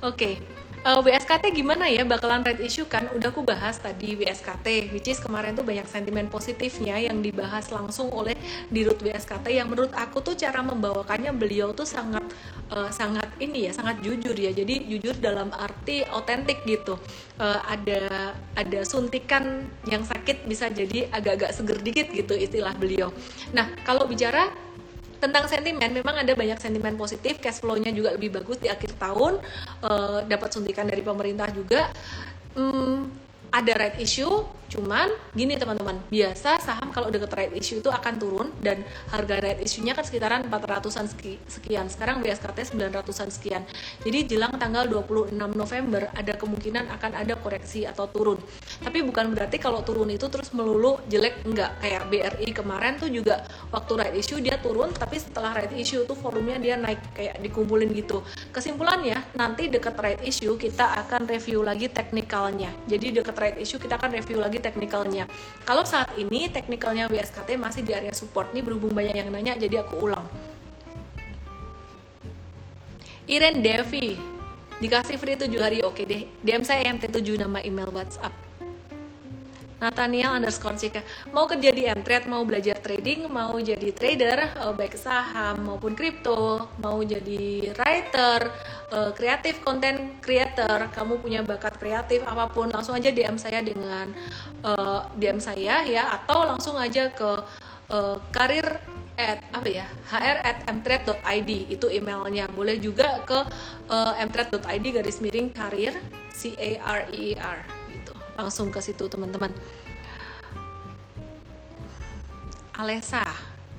Oke, 0.00 0.40
okay 0.40 0.64
uh, 0.84 1.00
eh, 1.00 1.16
WSKT 1.16 1.44
gimana 1.56 1.88
ya? 1.88 2.04
Bakalan 2.04 2.44
red 2.44 2.60
issue 2.60 2.84
kan? 2.84 3.08
Udah 3.16 3.32
aku 3.32 3.42
bahas 3.42 3.80
tadi 3.80 4.14
WSKT 4.14 4.92
which 4.92 5.08
is 5.08 5.18
kemarin 5.18 5.56
tuh 5.56 5.64
banyak 5.64 5.88
sentimen 5.88 6.28
positifnya 6.28 7.00
yang 7.00 7.24
dibahas 7.24 7.72
langsung 7.72 8.12
oleh 8.12 8.36
dirut 8.68 9.00
WSKT 9.00 9.56
yang 9.56 9.72
menurut 9.72 9.90
aku 9.96 10.20
tuh 10.20 10.36
cara 10.36 10.60
membawakannya 10.60 11.32
beliau 11.32 11.72
tuh 11.72 11.88
sangat 11.88 12.22
uh, 12.70 12.92
sangat 12.92 13.26
ini 13.40 13.66
ya 13.68 13.72
sangat 13.72 14.04
jujur 14.04 14.36
ya. 14.36 14.52
Jadi 14.52 14.84
jujur 14.92 15.16
dalam 15.18 15.50
arti 15.56 16.04
otentik 16.12 16.62
gitu. 16.68 17.00
Uh, 17.40 17.58
ada 17.66 18.36
ada 18.54 18.80
suntikan 18.86 19.66
yang 19.88 20.04
sakit 20.04 20.46
bisa 20.46 20.68
jadi 20.70 21.08
agak-agak 21.10 21.50
seger 21.50 21.78
dikit 21.80 22.06
gitu 22.12 22.36
istilah 22.36 22.76
beliau. 22.76 23.10
Nah 23.56 23.72
kalau 23.82 24.06
bicara 24.06 24.52
tentang 25.24 25.48
sentimen. 25.48 25.90
Memang 25.90 26.20
ada 26.20 26.32
banyak 26.36 26.60
sentimen 26.60 27.00
positif 27.00 27.40
cash 27.40 27.64
flow-nya 27.64 27.88
juga 27.96 28.12
lebih 28.12 28.36
bagus 28.36 28.60
di 28.60 28.68
akhir 28.68 29.00
tahun 29.00 29.40
uh, 29.80 30.20
dapat 30.28 30.52
suntikan 30.52 30.84
dari 30.84 31.00
pemerintah 31.00 31.48
juga. 31.48 31.88
Um, 32.52 33.23
ada 33.54 33.72
right 33.78 34.02
issue 34.02 34.42
cuman 34.74 35.06
gini 35.38 35.54
teman-teman. 35.54 36.02
Biasa 36.10 36.58
saham 36.58 36.90
kalau 36.90 37.06
deket 37.06 37.30
right 37.30 37.54
issue 37.54 37.78
itu 37.78 37.86
akan 37.94 38.14
turun 38.18 38.48
dan 38.58 38.82
harga 39.14 39.38
right 39.38 39.62
issue-nya 39.62 39.94
kan 39.94 40.02
sekitaran 40.02 40.42
400-an 40.50 41.06
sekian. 41.46 41.86
Sekarang 41.86 42.18
BSKT 42.18 42.74
900-an 42.74 43.30
sekian. 43.30 43.62
Jadi 44.02 44.34
jelang 44.34 44.58
tanggal 44.58 44.90
26 44.90 45.30
November 45.54 46.10
ada 46.10 46.34
kemungkinan 46.34 46.90
akan 46.90 47.12
ada 47.14 47.38
koreksi 47.38 47.86
atau 47.86 48.10
turun. 48.10 48.40
Tapi 48.82 49.06
bukan 49.06 49.30
berarti 49.30 49.62
kalau 49.62 49.86
turun 49.86 50.10
itu 50.10 50.26
terus 50.26 50.50
melulu 50.50 50.98
jelek 51.06 51.46
enggak. 51.46 51.78
Kayak 51.78 52.02
BRI 52.10 52.48
kemarin 52.50 52.98
tuh 52.98 53.12
juga 53.14 53.46
waktu 53.70 53.92
right 53.94 54.16
issue 54.18 54.42
dia 54.42 54.58
turun 54.58 54.90
tapi 54.90 55.22
setelah 55.22 55.54
right 55.54 55.70
issue 55.78 56.02
tuh 56.02 56.18
volumenya 56.18 56.58
dia 56.58 56.74
naik 56.74 57.14
kayak 57.14 57.38
dikumpulin 57.46 57.94
gitu. 57.94 58.26
Kesimpulannya 58.50 59.22
nanti 59.38 59.70
deket 59.70 59.94
right 60.02 60.22
issue 60.26 60.58
kita 60.58 60.98
akan 61.06 61.30
review 61.30 61.62
lagi 61.62 61.86
teknikalnya. 61.86 62.74
Jadi 62.90 63.22
deket 63.22 63.36
right 63.44 63.60
issue 63.60 63.76
kita 63.76 64.00
akan 64.00 64.16
review 64.16 64.40
lagi 64.40 64.56
teknikalnya 64.56 65.28
kalau 65.68 65.84
saat 65.84 66.08
ini 66.16 66.48
teknikalnya 66.48 67.12
WSKT 67.12 67.60
masih 67.60 67.84
di 67.84 67.92
area 67.92 68.16
support 68.16 68.48
ini 68.56 68.64
berhubung 68.64 68.96
banyak 68.96 69.12
yang 69.12 69.28
nanya 69.28 69.52
jadi 69.60 69.84
aku 69.84 70.00
ulang. 70.08 70.24
Iren 73.24 73.64
Devi 73.64 74.16
dikasih 74.84 75.16
free 75.16 75.36
7 75.36 75.48
hari 75.56 75.80
oke 75.80 76.04
deh. 76.04 76.28
DM 76.44 76.60
saya 76.60 76.92
MT7 76.92 77.40
nama 77.40 77.60
email 77.64 77.88
WhatsApp 77.88 78.32
Nathaniel 79.84 80.32
underscore 80.40 80.80
Cika. 80.80 81.04
Mau 81.36 81.44
kerja 81.44 81.68
di 81.68 81.84
Mtrade 81.84 82.24
mau 82.24 82.40
belajar 82.48 82.80
trading 82.80 83.28
mau 83.28 83.52
jadi 83.60 83.92
trader 83.92 84.56
uh, 84.64 84.72
baik 84.72 84.96
saham 84.96 85.60
maupun 85.68 85.92
kripto 85.92 86.72
mau 86.80 87.04
jadi 87.04 87.68
writer 87.76 88.48
kreatif 89.12 89.60
uh, 89.60 89.62
content 89.64 90.16
creator 90.24 90.88
kamu 90.96 91.20
punya 91.20 91.40
bakat 91.44 91.76
kreatif 91.76 92.24
apa 92.24 92.48
pun 92.48 92.72
langsung 92.72 92.96
aja 92.96 93.12
DM 93.12 93.36
saya 93.36 93.60
dengan 93.60 94.08
uh, 94.64 95.04
DM 95.20 95.36
saya 95.36 95.84
ya 95.84 96.08
atau 96.16 96.48
langsung 96.48 96.80
aja 96.80 97.12
ke 97.12 97.30
uh, 97.92 98.16
karir 98.32 98.64
at 99.14 99.46
apa 99.54 99.68
ya 99.70 99.86
hr 100.10 100.36
at 100.42 100.58
mtrade.id 100.66 101.50
itu 101.70 101.86
emailnya. 101.86 102.50
Boleh 102.50 102.80
juga 102.82 103.22
ke 103.22 103.38
uh, 103.90 104.12
mtrade.id 104.18 104.84
garis 104.90 105.22
miring 105.22 105.54
karir 105.54 105.94
c 106.34 106.54
a 106.58 106.70
r 106.82 107.00
e 107.14 107.38
r 107.38 107.58
langsung 108.34 108.70
ke 108.70 108.82
situ 108.82 109.06
teman-teman 109.06 109.50
Alessa 112.74 113.22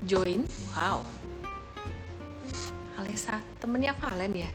join 0.04 0.48
wow 0.76 1.04
Alessa 3.00 3.44
temennya 3.60 3.92
Valen 4.00 4.34
ya 4.34 4.50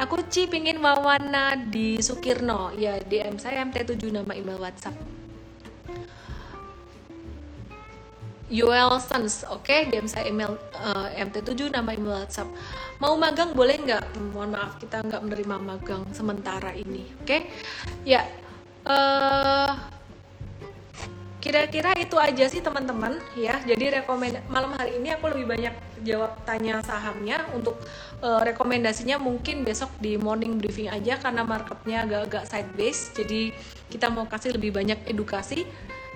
aku 0.00 0.24
Ci 0.32 0.48
pingin 0.48 0.80
wawana 0.80 1.56
di 1.56 2.00
Sukirno 2.00 2.72
ya 2.74 2.96
DM 3.00 3.36
saya 3.36 3.64
MT7 3.68 4.00
nama 4.12 4.32
email 4.32 4.60
WhatsApp 4.60 4.96
Yuel 8.46 9.02
Sons, 9.02 9.42
oke, 9.50 9.66
okay? 9.66 9.90
DM 9.90 10.06
saya 10.06 10.30
email 10.30 10.54
uh, 10.78 11.10
eh, 11.10 11.26
MT7 11.26 11.66
nama 11.66 11.90
email 11.90 12.22
WhatsApp. 12.22 12.46
Mau 13.02 13.18
magang 13.18 13.50
boleh 13.58 13.74
nggak? 13.74 14.22
Mohon 14.30 14.54
maaf 14.54 14.78
kita 14.78 15.02
nggak 15.02 15.18
menerima 15.18 15.56
magang 15.58 16.06
sementara 16.14 16.70
ini, 16.70 17.10
oke? 17.18 17.26
Okay? 17.26 17.50
Ya, 18.06 18.22
uh, 18.86 19.74
kira-kira 21.42 21.94
itu 21.94 22.18
aja 22.18 22.46
sih 22.50 22.58
teman-teman 22.58 23.22
ya. 23.38 23.62
Jadi 23.62 24.02
rekomend 24.02 24.42
malam 24.50 24.74
hari 24.74 24.98
ini 24.98 25.14
aku 25.14 25.30
lebih 25.30 25.46
banyak 25.46 25.74
jawab 26.02 26.34
tanya 26.42 26.82
sahamnya 26.82 27.46
untuk 27.54 27.78
uh, 28.22 28.42
rekomendasinya 28.42 29.18
mungkin 29.22 29.62
besok 29.62 29.94
di 30.02 30.18
morning 30.18 30.58
briefing 30.58 30.90
aja 30.90 31.18
karena 31.18 31.46
marketnya 31.46 32.02
agak-agak 32.02 32.44
side 32.50 32.70
base 32.74 33.14
jadi 33.14 33.54
kita 33.90 34.10
mau 34.10 34.26
kasih 34.26 34.58
lebih 34.58 34.74
banyak 34.74 34.98
edukasi. 35.06 35.66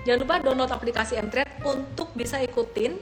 Jangan 0.01 0.19
lupa 0.25 0.35
download 0.41 0.73
aplikasi 0.73 1.13
Mtrade 1.21 1.61
untuk 1.61 2.09
bisa 2.17 2.41
ikutin 2.41 2.97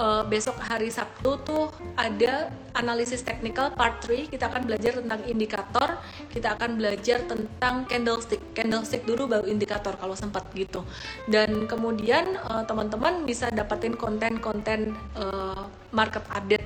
uh, 0.00 0.24
besok 0.24 0.56
hari 0.62 0.88
Sabtu 0.88 1.36
tuh 1.44 1.68
ada 1.98 2.48
analisis 2.72 3.20
teknikal 3.20 3.74
part 3.76 4.00
3 4.04 4.32
kita 4.32 4.48
akan 4.48 4.64
belajar 4.64 4.92
tentang 5.02 5.20
indikator. 5.28 5.88
Kita 6.32 6.56
akan 6.56 6.80
belajar 6.80 7.24
tentang 7.28 7.84
candlestick. 7.84 8.40
Candlestick 8.56 9.04
dulu 9.04 9.28
baru 9.28 9.44
indikator 9.48 9.98
kalau 10.00 10.16
sempat 10.16 10.48
gitu. 10.56 10.86
Dan 11.28 11.68
kemudian 11.68 12.38
uh, 12.48 12.64
teman-teman 12.64 13.28
bisa 13.28 13.52
dapetin 13.52 13.98
konten-konten 13.98 14.96
uh, 15.18 15.68
market 15.92 16.24
update 16.32 16.64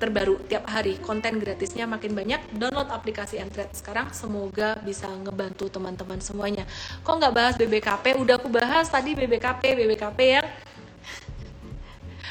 terbaru 0.00 0.40
tiap 0.48 0.64
hari. 0.64 0.96
Konten 0.96 1.36
gratisnya 1.36 1.84
makin 1.84 2.16
banyak. 2.16 2.56
Download 2.56 2.88
aplikasi 2.88 3.36
Mtrade 3.44 3.76
sekarang. 3.76 4.08
Semoga 4.16 4.80
bisa 4.80 5.06
ngebantu 5.12 5.68
teman-teman 5.68 6.24
semuanya. 6.24 6.64
Kok 7.04 7.20
nggak 7.20 7.34
bahas 7.36 7.54
BBKP 7.60 8.16
udah 8.16 8.40
aku 8.40 8.48
bahas 8.48 8.88
tadi 8.88 9.12
BBKP 9.12 9.76
BBKP 9.76 10.20
yang 10.40 10.48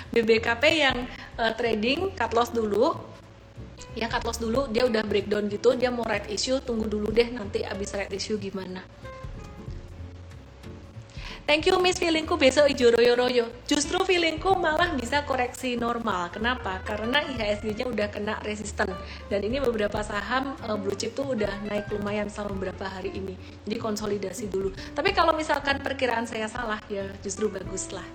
BBKP 0.09 0.63
yang 0.81 0.97
uh, 1.37 1.53
trading 1.53 2.13
cut 2.17 2.33
loss 2.33 2.49
dulu 2.49 2.97
ya 3.97 4.09
cut 4.09 4.25
loss 4.25 4.41
dulu 4.41 4.69
dia 4.69 4.85
udah 4.85 5.01
breakdown 5.05 5.49
gitu 5.49 5.73
dia 5.77 5.89
mau 5.89 6.05
right 6.05 6.25
issue 6.29 6.61
tunggu 6.61 6.85
dulu 6.89 7.09
deh 7.09 7.29
nanti 7.29 7.65
abis 7.65 7.93
right 7.95 8.13
issue 8.13 8.37
gimana 8.37 8.81
Thank 11.49 11.65
you 11.65 11.81
Miss 11.81 11.97
feelingku 11.97 12.37
besok 12.37 12.69
ijo 12.69 12.93
royo-royo. 12.93 13.49
Justru 13.65 13.97
feelingku 14.05 14.53
malah 14.53 14.93
bisa 14.93 15.25
koreksi 15.25 15.73
normal. 15.73 16.29
Kenapa? 16.29 16.77
Karena 16.85 17.25
IHSG-nya 17.25 17.89
udah 17.89 18.05
kena 18.13 18.37
resisten 18.45 18.93
dan 19.33 19.41
ini 19.41 19.57
beberapa 19.57 19.97
saham 20.05 20.53
uh, 20.61 20.77
blue 20.77 20.93
chip 20.93 21.17
tuh 21.17 21.33
udah 21.33 21.49
naik 21.65 21.89
lumayan 21.89 22.29
selama 22.29 22.53
beberapa 22.53 22.85
hari 22.85 23.17
ini. 23.17 23.33
Jadi 23.65 23.81
konsolidasi 23.81 24.45
dulu. 24.45 24.69
Tapi 24.93 25.09
kalau 25.09 25.33
misalkan 25.33 25.81
perkiraan 25.81 26.29
saya 26.29 26.45
salah 26.45 26.77
ya 26.85 27.09
justru 27.25 27.49
bagus 27.49 27.89
lah 27.89 28.05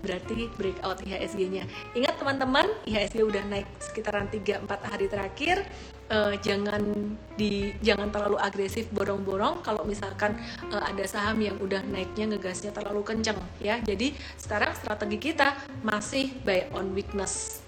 berarti 0.00 0.48
breakout 0.56 1.00
IHSG-nya. 1.04 1.64
Ingat 1.96 2.14
teman-teman, 2.20 2.66
IHSG 2.88 3.20
udah 3.24 3.44
naik 3.48 3.68
sekitaran 3.80 4.28
3-4 4.28 4.66
hari 4.66 5.06
terakhir. 5.08 5.64
Uh, 6.10 6.34
jangan 6.42 6.82
di 7.38 7.70
jangan 7.86 8.10
terlalu 8.10 8.34
agresif 8.42 8.90
borong-borong 8.90 9.62
kalau 9.62 9.86
misalkan 9.86 10.34
uh, 10.74 10.82
ada 10.82 11.06
saham 11.06 11.38
yang 11.38 11.54
udah 11.62 11.86
naiknya 11.86 12.34
ngegasnya 12.34 12.74
terlalu 12.74 13.06
kenceng 13.06 13.38
ya. 13.62 13.78
Jadi 13.78 14.18
sekarang 14.34 14.74
strategi 14.74 15.30
kita 15.30 15.54
masih 15.86 16.34
buy 16.42 16.66
on 16.74 16.90
weakness 16.98 17.59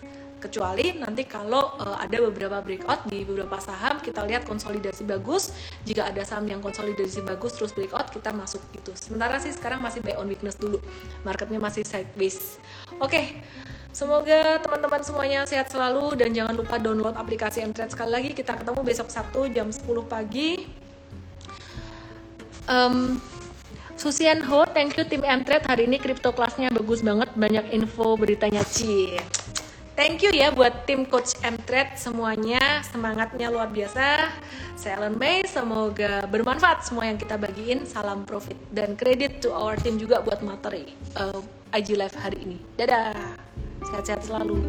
kecuali 0.43 0.99
nanti 0.99 1.23
kalau 1.23 1.79
uh, 1.79 1.95
ada 2.03 2.19
beberapa 2.27 2.59
breakout 2.59 3.07
di 3.07 3.23
beberapa 3.23 3.63
saham 3.63 4.03
kita 4.03 4.27
lihat 4.27 4.43
konsolidasi 4.43 5.07
bagus 5.07 5.55
jika 5.87 6.11
ada 6.11 6.27
saham 6.27 6.51
yang 6.51 6.59
konsolidasi 6.59 7.23
bagus 7.23 7.55
terus 7.55 7.71
breakout 7.71 8.11
kita 8.11 8.35
masuk 8.35 8.59
gitu 8.75 8.91
sementara 8.99 9.39
sih 9.39 9.55
sekarang 9.55 9.79
masih 9.79 10.03
buy 10.03 10.19
on 10.19 10.27
weakness 10.27 10.59
dulu 10.59 10.83
marketnya 11.23 11.63
masih 11.63 11.87
sideways 11.87 12.59
oke 12.99 13.15
okay. 13.15 13.39
Semoga 13.93 14.57
teman-teman 14.65 15.05
semuanya 15.05 15.45
sehat 15.45 15.69
selalu 15.69 16.17
dan 16.17 16.33
jangan 16.33 16.57
lupa 16.57 16.81
download 16.81 17.13
aplikasi 17.13 17.61
Mtrade 17.61 17.93
sekali 17.93 18.09
lagi. 18.09 18.31
Kita 18.33 18.57
ketemu 18.57 18.81
besok 18.81 19.13
Sabtu 19.13 19.53
jam 19.53 19.69
10 19.69 19.85
pagi. 20.09 20.65
Um, 22.73 23.21
Susian 24.01 24.41
Ho, 24.49 24.65
thank 24.65 24.97
you 24.97 25.05
tim 25.05 25.21
Mtrade 25.21 25.69
hari 25.69 25.85
ini 25.85 26.01
crypto 26.01 26.33
kelasnya 26.33 26.73
bagus 26.73 27.05
banget, 27.05 27.37
banyak 27.37 27.69
info 27.77 28.17
beritanya 28.17 28.65
cie. 28.65 29.21
Thank 29.93 30.25
you 30.25 30.33
ya 30.33 30.49
buat 30.49 30.89
tim 30.89 31.05
Coach 31.05 31.37
Mtrade 31.45 32.01
semuanya 32.01 32.81
semangatnya 32.89 33.53
luar 33.53 33.69
biasa. 33.69 34.33
Saya 34.73 34.97
Ellen 34.97 35.21
May, 35.21 35.45
semoga 35.45 36.25
bermanfaat 36.33 36.89
semua 36.89 37.05
yang 37.13 37.21
kita 37.21 37.37
bagiin. 37.37 37.85
Salam 37.85 38.25
profit 38.25 38.57
dan 38.73 38.97
kredit 38.97 39.45
to 39.45 39.53
our 39.53 39.77
team 39.77 40.01
juga 40.01 40.25
buat 40.25 40.41
materi 40.41 40.97
uh, 41.21 41.45
IG 41.77 42.01
Live 42.01 42.17
hari 42.17 42.41
ini. 42.41 42.57
Dadah, 42.81 43.37
sehat-sehat 43.85 44.25
selalu. 44.25 44.65